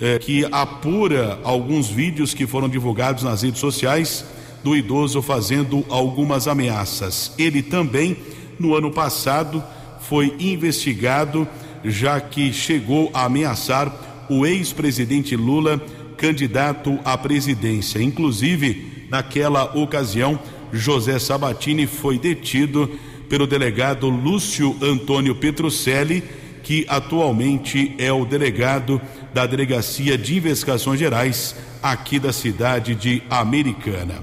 eh, 0.00 0.18
que 0.18 0.46
apura 0.50 1.38
alguns 1.44 1.88
vídeos 1.88 2.32
que 2.32 2.46
foram 2.46 2.68
divulgados 2.68 3.22
nas 3.22 3.42
redes 3.42 3.60
sociais 3.60 4.24
do 4.64 4.76
idoso 4.76 5.22
fazendo 5.22 5.84
algumas 5.88 6.46
ameaças. 6.48 7.32
Ele 7.38 7.62
também, 7.62 8.16
no 8.58 8.74
ano 8.74 8.90
passado, 8.90 9.62
foi 10.00 10.34
investigado, 10.38 11.46
já 11.84 12.20
que 12.20 12.52
chegou 12.52 13.10
a 13.12 13.24
ameaçar 13.24 14.26
o 14.28 14.46
ex-presidente 14.46 15.34
Lula, 15.36 15.80
candidato 16.16 16.98
à 17.04 17.16
presidência. 17.16 18.02
Inclusive, 18.02 19.06
naquela 19.10 19.76
ocasião, 19.76 20.38
José 20.72 21.18
Sabatini 21.18 21.86
foi 21.86 22.18
detido 22.18 22.90
pelo 23.28 23.46
delegado 23.46 24.08
Lúcio 24.08 24.76
Antônio 24.82 25.34
Petrucelli, 25.34 26.22
que 26.62 26.84
atualmente 26.88 27.94
é 27.98 28.12
o 28.12 28.24
delegado 28.24 29.00
da 29.32 29.46
Delegacia 29.46 30.18
de 30.18 30.36
Investigações 30.36 30.98
Gerais 30.98 31.54
aqui 31.82 32.18
da 32.18 32.32
cidade 32.32 32.94
de 32.94 33.22
Americana. 33.30 34.16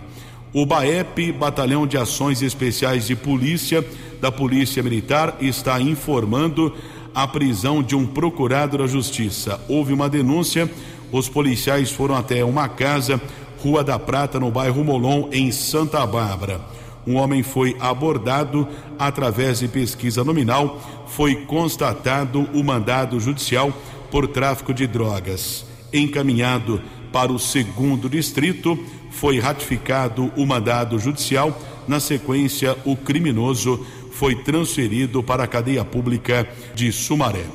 O 0.53 0.65
BAEP, 0.65 1.31
Batalhão 1.31 1.85
de 1.85 1.97
Ações 1.97 2.41
Especiais 2.41 3.05
de 3.05 3.15
Polícia 3.15 3.85
da 4.19 4.31
Polícia 4.31 4.81
Militar, 4.81 5.37
está 5.39 5.79
informando 5.79 6.73
a 7.13 7.27
prisão 7.27 7.81
de 7.81 7.95
um 7.95 8.05
procurado 8.05 8.77
da 8.77 8.87
Justiça. 8.87 9.59
Houve 9.67 9.93
uma 9.93 10.09
denúncia, 10.09 10.69
os 11.11 11.29
policiais 11.29 11.91
foram 11.91 12.15
até 12.15 12.43
uma 12.43 12.67
casa, 12.67 13.21
Rua 13.59 13.83
da 13.83 13.97
Prata, 13.97 14.39
no 14.39 14.51
bairro 14.51 14.83
Molon, 14.83 15.29
em 15.31 15.51
Santa 15.51 16.05
Bárbara. 16.05 16.61
Um 17.05 17.15
homem 17.15 17.41
foi 17.41 17.75
abordado 17.79 18.67
através 18.99 19.59
de 19.59 19.67
pesquisa 19.67 20.23
nominal, 20.23 21.05
foi 21.07 21.45
constatado 21.45 22.41
o 22.53 22.63
mandado 22.63 23.19
judicial 23.19 23.71
por 24.11 24.27
tráfico 24.27 24.73
de 24.73 24.87
drogas. 24.87 25.65
Encaminhado 25.93 26.81
para 27.11 27.31
o 27.31 27.39
segundo 27.39 28.09
distrito, 28.09 28.77
foi 29.11 29.39
ratificado 29.39 30.31
o 30.35 30.45
mandado 30.45 30.99
judicial. 30.99 31.59
Na 31.87 31.99
sequência, 31.99 32.77
o 32.85 32.95
criminoso 32.95 33.85
foi 34.11 34.35
transferido 34.35 35.23
para 35.23 35.43
a 35.43 35.47
cadeia 35.47 35.85
pública 35.85 36.47
de 36.75 36.91
Sumaré. 36.91 37.45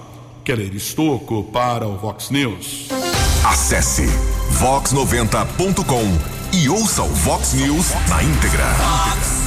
Keller 0.45 0.75
Estocco 0.75 1.45
para 1.45 1.87
o 1.87 1.97
Vox 1.97 2.31
News. 2.31 2.89
Acesse 3.45 4.07
vox90.com 4.61 6.57
e 6.57 6.69
ouça 6.69 7.03
o 7.03 7.09
Vox 7.09 7.55
News 7.55 7.93
na 8.09 8.23
íntegra. 8.23 8.67
Fox 8.75 9.42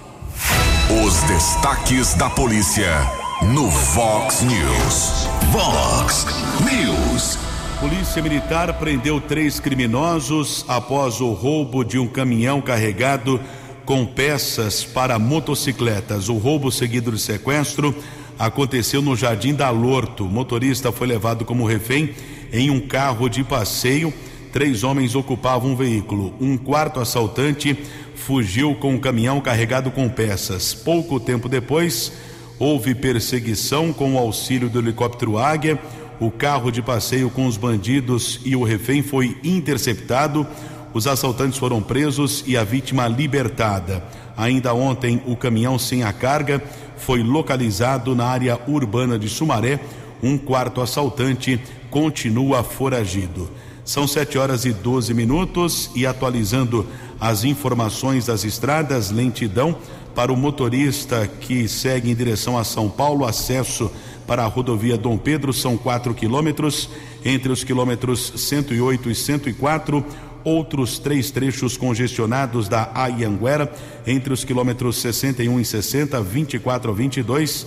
Os 1.05 1.15
destaques 1.29 2.15
da 2.15 2.29
polícia 2.29 3.16
no 3.43 3.71
Fox 3.71 4.43
News. 4.43 5.29
Fox 5.53 6.27
News. 6.65 7.39
Polícia 7.79 8.23
Militar 8.23 8.73
prendeu 8.79 9.21
três 9.21 9.61
criminosos 9.61 10.65
após 10.67 11.21
o 11.21 11.33
roubo 11.33 11.85
de 11.85 11.99
um 11.99 12.09
caminhão 12.09 12.61
carregado 12.63 13.39
com 13.85 14.07
peças 14.07 14.85
para 14.85 15.19
motocicletas. 15.19 16.29
O 16.29 16.39
roubo 16.39 16.73
seguido 16.73 17.13
de 17.13 17.21
sequestro 17.21 17.95
aconteceu 18.39 19.03
no 19.03 19.15
Jardim 19.15 19.55
da 19.55 19.69
Lorto. 19.71 20.25
O 20.25 20.31
motorista 20.31 20.91
foi 20.91 21.07
levado 21.07 21.45
como 21.45 21.67
refém 21.67 22.15
em 22.53 22.71
um 22.71 22.81
carro 22.81 23.29
de 23.29 23.45
passeio. 23.45 24.13
Três 24.51 24.83
homens 24.83 25.15
ocupavam 25.15 25.73
um 25.73 25.77
veículo. 25.77 26.35
Um 26.41 26.57
quarto 26.57 27.01
assaltante 27.01 27.77
fugiu 28.15 28.75
com 28.75 28.95
um 28.95 28.99
caminhão 28.99 29.41
carregado 29.41 29.91
com 29.91 30.09
peças. 30.09 30.73
Pouco 30.73 31.21
tempo 31.21 31.49
depois, 31.49 32.13
houve 32.59 32.95
perseguição 32.95 33.93
com 33.93 34.15
o 34.15 34.19
auxílio 34.19 34.69
do 34.69 34.79
helicóptero 34.79 35.39
Águia. 35.39 35.79
O 36.19 36.31
carro 36.31 36.71
de 36.71 36.81
passeio 36.81 37.29
com 37.29 37.47
os 37.47 37.57
bandidos 37.57 38.41
e 38.45 38.57
o 38.57 38.65
refém 38.65 39.03
foi 39.03 39.37
interceptado. 39.45 40.47
Os 40.95 41.07
assaltantes 41.07 41.59
foram 41.59 41.83
presos 41.83 42.43
e 42.47 42.57
a 42.57 42.65
vítima 42.65 43.07
libertada. 43.07 44.03
Ainda 44.37 44.75
ontem, 44.75 45.23
o 45.27 45.37
caminhão 45.37 45.79
sem 45.79 46.03
a 46.03 46.13
carga 46.13 46.63
foi 46.97 47.23
localizado 47.23 48.15
na 48.15 48.27
área 48.27 48.59
urbana 48.67 49.19
de 49.19 49.29
Sumaré. 49.29 49.81
Um 50.23 50.39
quarto 50.39 50.81
assaltante 50.81 51.61
continua 51.91 52.63
foragido. 52.63 53.51
São 53.87 54.05
7 54.05 54.37
horas 54.37 54.65
e 54.65 54.73
12 54.73 55.15
minutos 55.15 55.93
e 55.95 56.05
atualizando 56.05 56.85
as 57.21 57.45
informações 57.45 58.27
das 58.27 58.43
estradas, 58.43 59.13
lentidão 59.13 59.79
para 60.13 60.33
o 60.33 60.37
motorista 60.37 61.31
que 61.41 61.69
segue 61.69 62.11
em 62.11 62.15
direção 62.15 62.59
a 62.59 62.65
São 62.65 62.91
Paulo, 62.91 63.25
acesso 63.25 63.89
para 64.27 64.43
a 64.43 64.47
rodovia 64.49 64.99
Dom 64.99 65.17
Pedro 65.17 65.53
são 65.53 65.77
4 65.77 66.13
quilômetros, 66.15 66.91
entre 67.25 67.53
os 67.53 67.63
quilômetros 67.63 68.33
108 68.35 69.09
e 69.09 69.15
104, 69.15 70.05
outros 70.43 70.99
três 70.99 71.31
trechos 71.31 71.77
congestionados 71.77 72.69
da 72.69 72.91
Ayanguera, 72.93 73.73
entre 74.05 74.33
os 74.33 74.43
quilômetros 74.43 74.97
61 74.97 75.61
e 75.61 75.65
60, 75.65 76.21
24 76.23 76.91
a 76.91 76.95
22, 76.95 77.67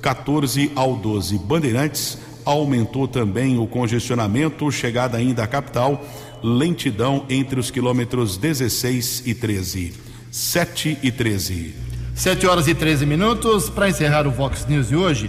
14 0.00 0.70
ao 0.76 0.94
12. 0.94 1.36
Bandeirantes 1.38 2.18
aumentou 2.46 3.08
também 3.08 3.58
o 3.58 3.66
congestionamento, 3.66 4.70
chegada 4.70 5.18
ainda 5.18 5.42
à 5.42 5.46
capital, 5.48 6.06
lentidão 6.42 7.26
entre 7.28 7.58
os 7.58 7.72
quilômetros 7.72 8.38
16 8.38 9.24
e 9.26 9.34
13. 9.34 9.92
7 10.30 10.98
e 11.02 11.10
13. 11.10 11.74
7 12.14 12.46
horas 12.46 12.68
e 12.68 12.74
13 12.74 13.04
minutos. 13.04 13.68
Para 13.68 13.88
encerrar 13.88 14.28
o 14.28 14.30
Vox 14.30 14.64
News 14.68 14.88
de 14.88 14.96
hoje, 14.96 15.28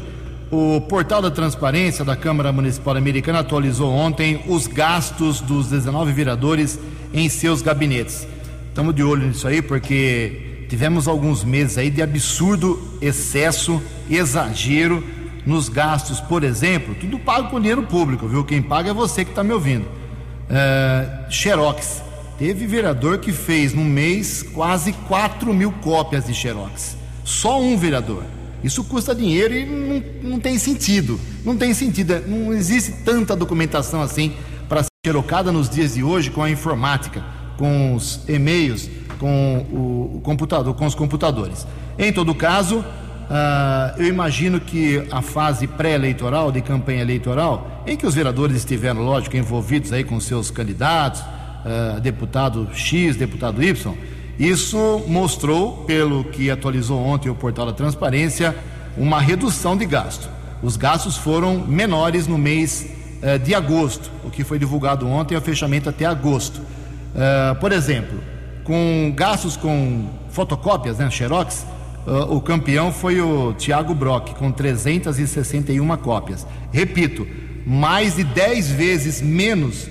o 0.52 0.80
portal 0.82 1.22
da 1.22 1.32
transparência 1.32 2.06
da 2.06 2.16
Câmara 2.16 2.52
Municipal 2.52 2.96
Americana 2.96 3.40
atualizou 3.40 3.92
ontem 3.92 4.44
os 4.48 4.68
gastos 4.68 5.42
dos 5.42 5.68
19 5.68 6.14
vereadores 6.14 6.80
em 7.12 7.28
seus 7.30 7.64
gabinetes. 7.64 8.28
Estamos 8.70 8.94
de 8.94 9.02
olho 9.02 9.26
nisso 9.26 9.48
aí 9.48 9.60
porque 9.60 10.66
tivemos 10.70 11.08
alguns 11.08 11.44
meses 11.44 11.80
aí 11.80 11.90
de 11.90 12.02
absurdo 12.02 12.80
excesso, 13.02 13.82
exagero 14.08 15.17
nos 15.48 15.70
gastos, 15.70 16.20
por 16.20 16.44
exemplo, 16.44 16.94
tudo 16.94 17.18
pago 17.18 17.50
com 17.50 17.60
dinheiro 17.60 17.84
público, 17.84 18.28
viu? 18.28 18.44
Quem 18.44 18.62
paga 18.62 18.92
é 18.92 18.94
você 18.94 19.24
que 19.24 19.32
está 19.32 19.44
me 19.44 19.54
ouvindo. 19.54 19.86
Uh, 19.86 21.32
Xerox, 21.32 22.04
Teve 22.38 22.68
vereador 22.68 23.18
que 23.18 23.32
fez 23.32 23.74
no 23.74 23.84
mês 23.84 24.44
quase 24.44 24.94
4 24.94 25.52
mil 25.52 25.72
cópias 25.72 26.26
de 26.26 26.36
Xerox. 26.36 26.96
Só 27.24 27.60
um 27.60 27.76
vereador. 27.76 28.24
Isso 28.64 28.84
custa 28.84 29.16
dinheiro 29.16 29.56
e 29.56 29.66
não, 29.66 30.32
não 30.32 30.40
tem 30.40 30.60
sentido. 30.60 31.20
Não 31.44 31.58
tem 31.58 31.74
sentido. 31.74 32.22
Não 32.28 32.54
existe 32.54 32.92
tanta 33.04 33.36
documentação 33.36 34.04
assim 34.04 34.34
para 34.70 34.84
ser 34.84 34.90
xerocada 35.04 35.52
nos 35.52 35.68
dias 35.68 35.96
de 35.96 36.04
hoje 36.04 36.30
com 36.30 36.44
a 36.44 36.50
informática, 36.50 37.24
com 37.58 37.96
os 37.96 38.22
e-mails, 38.28 38.88
com 39.18 39.66
o, 39.72 40.22
computador, 40.22 40.76
com 40.76 40.86
os 40.86 40.94
computadores. 40.94 41.66
Em 41.98 42.14
todo 42.14 42.36
caso, 42.36 42.86
uh, 43.30 44.00
eu 44.00 44.08
imagino 44.08 44.60
que 44.60 45.06
a 45.12 45.22
fase 45.22 45.68
pré-eleitoral, 45.68 46.52
de 46.52 46.62
campanha 46.62 47.02
eleitoral, 47.02 47.84
em 47.86 47.96
que 47.96 48.06
os 48.06 48.16
vereadores 48.16 48.58
estiveram, 48.58 49.02
lógico, 49.02 49.38
envolvidos 49.38 49.94
aí 49.94 50.04
com 50.04 50.20
seus 50.20 50.50
candidatos, 50.50 51.22
uh, 51.22 52.00
deputado 52.02 52.68
X, 52.74 53.16
deputado 53.16 53.64
Y, 53.64 53.94
isso 54.40 55.04
mostrou, 55.08 55.84
pelo 55.86 56.24
que 56.26 56.52
atualizou 56.52 57.04
ontem 57.04 57.30
o 57.30 57.36
portal 57.36 57.66
da 57.66 57.74
Transparência, 57.74 58.56
uma 58.96 59.20
redução 59.20 59.76
de 59.76 59.86
gasto. 59.86 60.30
Os 60.62 60.78
gastos 60.78 61.18
foram 61.18 61.60
menores 61.60 62.28
no 62.28 62.38
mês 62.38 62.88
uh, 63.22 63.40
de 63.40 63.56
agosto, 63.56 64.12
o 64.24 64.30
que 64.30 64.44
foi 64.44 64.60
divulgado 64.60 65.08
ontem 65.08 65.36
é 65.36 65.38
o 65.38 65.42
fechamento 65.42 65.90
até 65.90 66.06
agosto. 66.06 66.58
Uh, 66.60 67.56
por 67.60 67.72
exemplo, 67.72 68.20
com 68.64 69.12
gastos 69.16 69.56
com 69.56 70.08
fotocópias, 70.30 70.98
né, 70.98 71.10
Xerox, 71.10 71.66
uh, 72.08 72.34
o 72.34 72.42
campeão 72.42 72.92
foi 72.92 73.22
o 73.22 73.54
Thiago 73.54 73.94
Brock, 73.94 74.34
com 74.36 74.52
361 74.52 75.98
cópias. 75.98 76.48
Repito, 76.72 77.28
mais 77.66 78.16
de 78.16 78.24
10 78.24 78.72
vezes 78.72 79.22
menos 79.22 79.90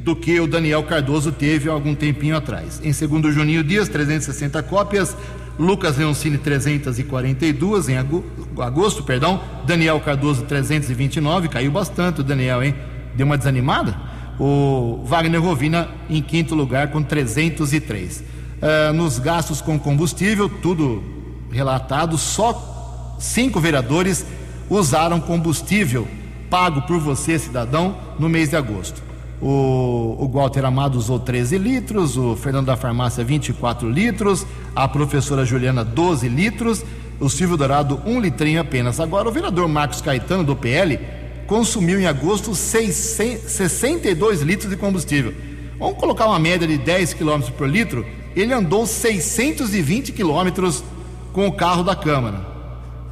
do 0.00 0.16
que 0.16 0.40
o 0.40 0.46
Daniel 0.46 0.82
Cardoso 0.84 1.32
teve 1.32 1.68
há 1.68 1.72
algum 1.72 1.94
tempinho 1.94 2.36
atrás. 2.36 2.80
Em 2.82 2.92
segundo, 2.92 3.30
Juninho 3.32 3.64
Dias, 3.64 3.88
360 3.88 4.62
cópias. 4.62 5.16
Lucas 5.58 5.98
Leoncini, 5.98 6.38
342 6.38 7.88
em 7.88 7.96
agosto, 7.96 9.02
perdão. 9.02 9.42
Daniel 9.66 10.00
Cardoso, 10.00 10.44
329. 10.44 11.48
Caiu 11.48 11.72
bastante 11.72 12.20
o 12.20 12.24
Daniel, 12.24 12.62
hein? 12.62 12.74
Deu 13.16 13.26
uma 13.26 13.36
desanimada? 13.36 13.96
O 14.38 15.02
Wagner 15.04 15.42
Rovina 15.42 15.88
em 16.08 16.22
quinto 16.22 16.54
lugar 16.54 16.92
com 16.92 17.02
303. 17.02 18.20
Uh, 18.20 18.24
ah, 18.62 18.92
nos 18.92 19.18
gastos 19.18 19.60
com 19.60 19.78
combustível, 19.78 20.48
tudo 20.48 21.17
relatado, 21.50 22.16
só 22.18 23.16
cinco 23.18 23.60
vereadores 23.60 24.24
usaram 24.70 25.20
combustível 25.20 26.06
pago 26.48 26.82
por 26.82 26.98
você, 26.98 27.38
cidadão, 27.38 27.96
no 28.18 28.28
mês 28.28 28.50
de 28.50 28.56
agosto. 28.56 29.02
O, 29.40 30.16
o 30.18 30.28
Walter 30.28 30.64
Amado 30.64 30.98
usou 30.98 31.18
13 31.18 31.58
litros, 31.58 32.16
o 32.16 32.34
Fernando 32.34 32.66
da 32.66 32.76
Farmácia 32.76 33.22
24 33.22 33.88
litros, 33.88 34.44
a 34.74 34.88
professora 34.88 35.44
Juliana 35.44 35.84
12 35.84 36.28
litros, 36.28 36.84
o 37.20 37.28
Silvio 37.28 37.56
Dourado 37.56 38.00
um 38.04 38.20
litrinho 38.20 38.60
apenas. 38.60 38.98
Agora, 38.98 39.28
o 39.28 39.32
vereador 39.32 39.68
Marcos 39.68 40.00
Caetano, 40.00 40.42
do 40.42 40.56
PL, 40.56 40.98
consumiu 41.46 42.00
em 42.00 42.06
agosto 42.06 42.54
600, 42.54 43.50
62 43.50 44.42
litros 44.42 44.70
de 44.70 44.76
combustível. 44.76 45.32
Vamos 45.78 45.98
colocar 45.98 46.26
uma 46.26 46.38
média 46.38 46.66
de 46.66 46.76
10 46.76 47.14
km 47.14 47.40
por 47.56 47.68
litro, 47.68 48.04
ele 48.34 48.52
andou 48.52 48.86
620 48.86 50.12
quilômetros 50.12 50.82
com 51.38 51.46
o 51.46 51.52
carro 51.52 51.84
da 51.84 51.94
Câmara. 51.94 52.40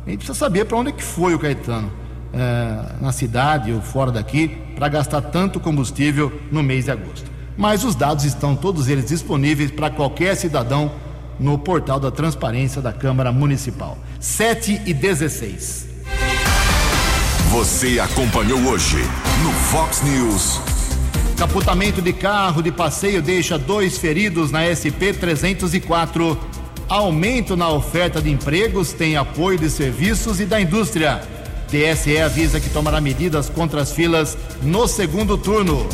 A 0.04 0.10
gente 0.10 0.18
precisa 0.18 0.36
saber 0.36 0.64
para 0.64 0.76
onde 0.76 0.88
é 0.88 0.92
que 0.92 1.00
foi 1.00 1.32
o 1.32 1.38
Caetano, 1.38 1.92
é, 2.34 3.00
na 3.00 3.12
cidade 3.12 3.70
ou 3.72 3.80
fora 3.80 4.10
daqui, 4.10 4.48
para 4.74 4.88
gastar 4.88 5.20
tanto 5.20 5.60
combustível 5.60 6.32
no 6.50 6.60
mês 6.60 6.86
de 6.86 6.90
agosto. 6.90 7.30
Mas 7.56 7.84
os 7.84 7.94
dados 7.94 8.24
estão 8.24 8.56
todos 8.56 8.88
eles 8.88 9.06
disponíveis 9.06 9.70
para 9.70 9.90
qualquer 9.90 10.34
cidadão 10.34 10.90
no 11.38 11.56
portal 11.56 12.00
da 12.00 12.10
transparência 12.10 12.82
da 12.82 12.92
Câmara 12.92 13.30
Municipal. 13.30 13.96
7 14.18 14.82
e 14.84 14.92
16. 14.92 15.86
Você 17.52 18.00
acompanhou 18.00 18.58
hoje 18.58 18.98
no 19.44 19.52
Fox 19.52 20.02
News. 20.02 20.60
Capotamento 21.36 22.02
de 22.02 22.12
carro 22.12 22.60
de 22.60 22.72
passeio 22.72 23.22
deixa 23.22 23.56
dois 23.56 23.98
feridos 23.98 24.50
na 24.50 24.64
SP 24.74 25.14
304. 25.14 26.56
Aumento 26.88 27.56
na 27.56 27.68
oferta 27.68 28.22
de 28.22 28.30
empregos 28.30 28.92
tem 28.92 29.16
apoio 29.16 29.58
de 29.58 29.68
serviços 29.68 30.38
e 30.38 30.44
da 30.44 30.60
indústria. 30.60 31.20
TSE 31.68 32.18
avisa 32.18 32.60
que 32.60 32.70
tomará 32.70 33.00
medidas 33.00 33.48
contra 33.48 33.82
as 33.82 33.92
filas 33.92 34.38
no 34.62 34.86
segundo 34.86 35.36
turno. 35.36 35.88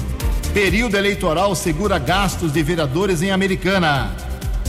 Período 0.52 0.98
eleitoral 0.98 1.54
segura 1.54 1.98
gastos 1.98 2.52
de 2.52 2.62
vereadores 2.62 3.22
em 3.22 3.30
Americana. 3.30 4.14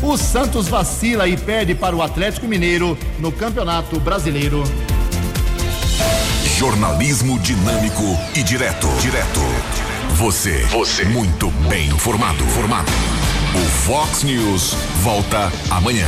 O 0.01 0.17
Santos 0.17 0.69
vacila 0.69 1.27
e 1.27 1.35
perde 1.35 1.75
para 1.75 1.93
o 1.93 2.01
Atlético 2.01 2.47
Mineiro 2.47 2.97
no 3.19 3.29
Campeonato 3.29 3.99
Brasileiro. 3.99 4.63
Jornalismo 6.57 7.37
dinâmico 7.39 8.17
e 8.33 8.43
direto. 8.43 8.87
Direto. 9.01 9.41
Você. 10.15 10.63
Você. 10.67 11.03
Muito 11.03 11.51
bem 11.67 11.87
informado. 11.87 12.45
Formado. 12.45 12.91
O 13.55 13.69
Fox 13.85 14.23
News 14.23 14.73
volta 15.01 15.51
amanhã. 15.69 16.07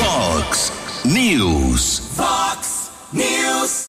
Fox 0.00 0.72
News. 1.04 2.02
Fox 2.14 2.90
News. 3.12 3.84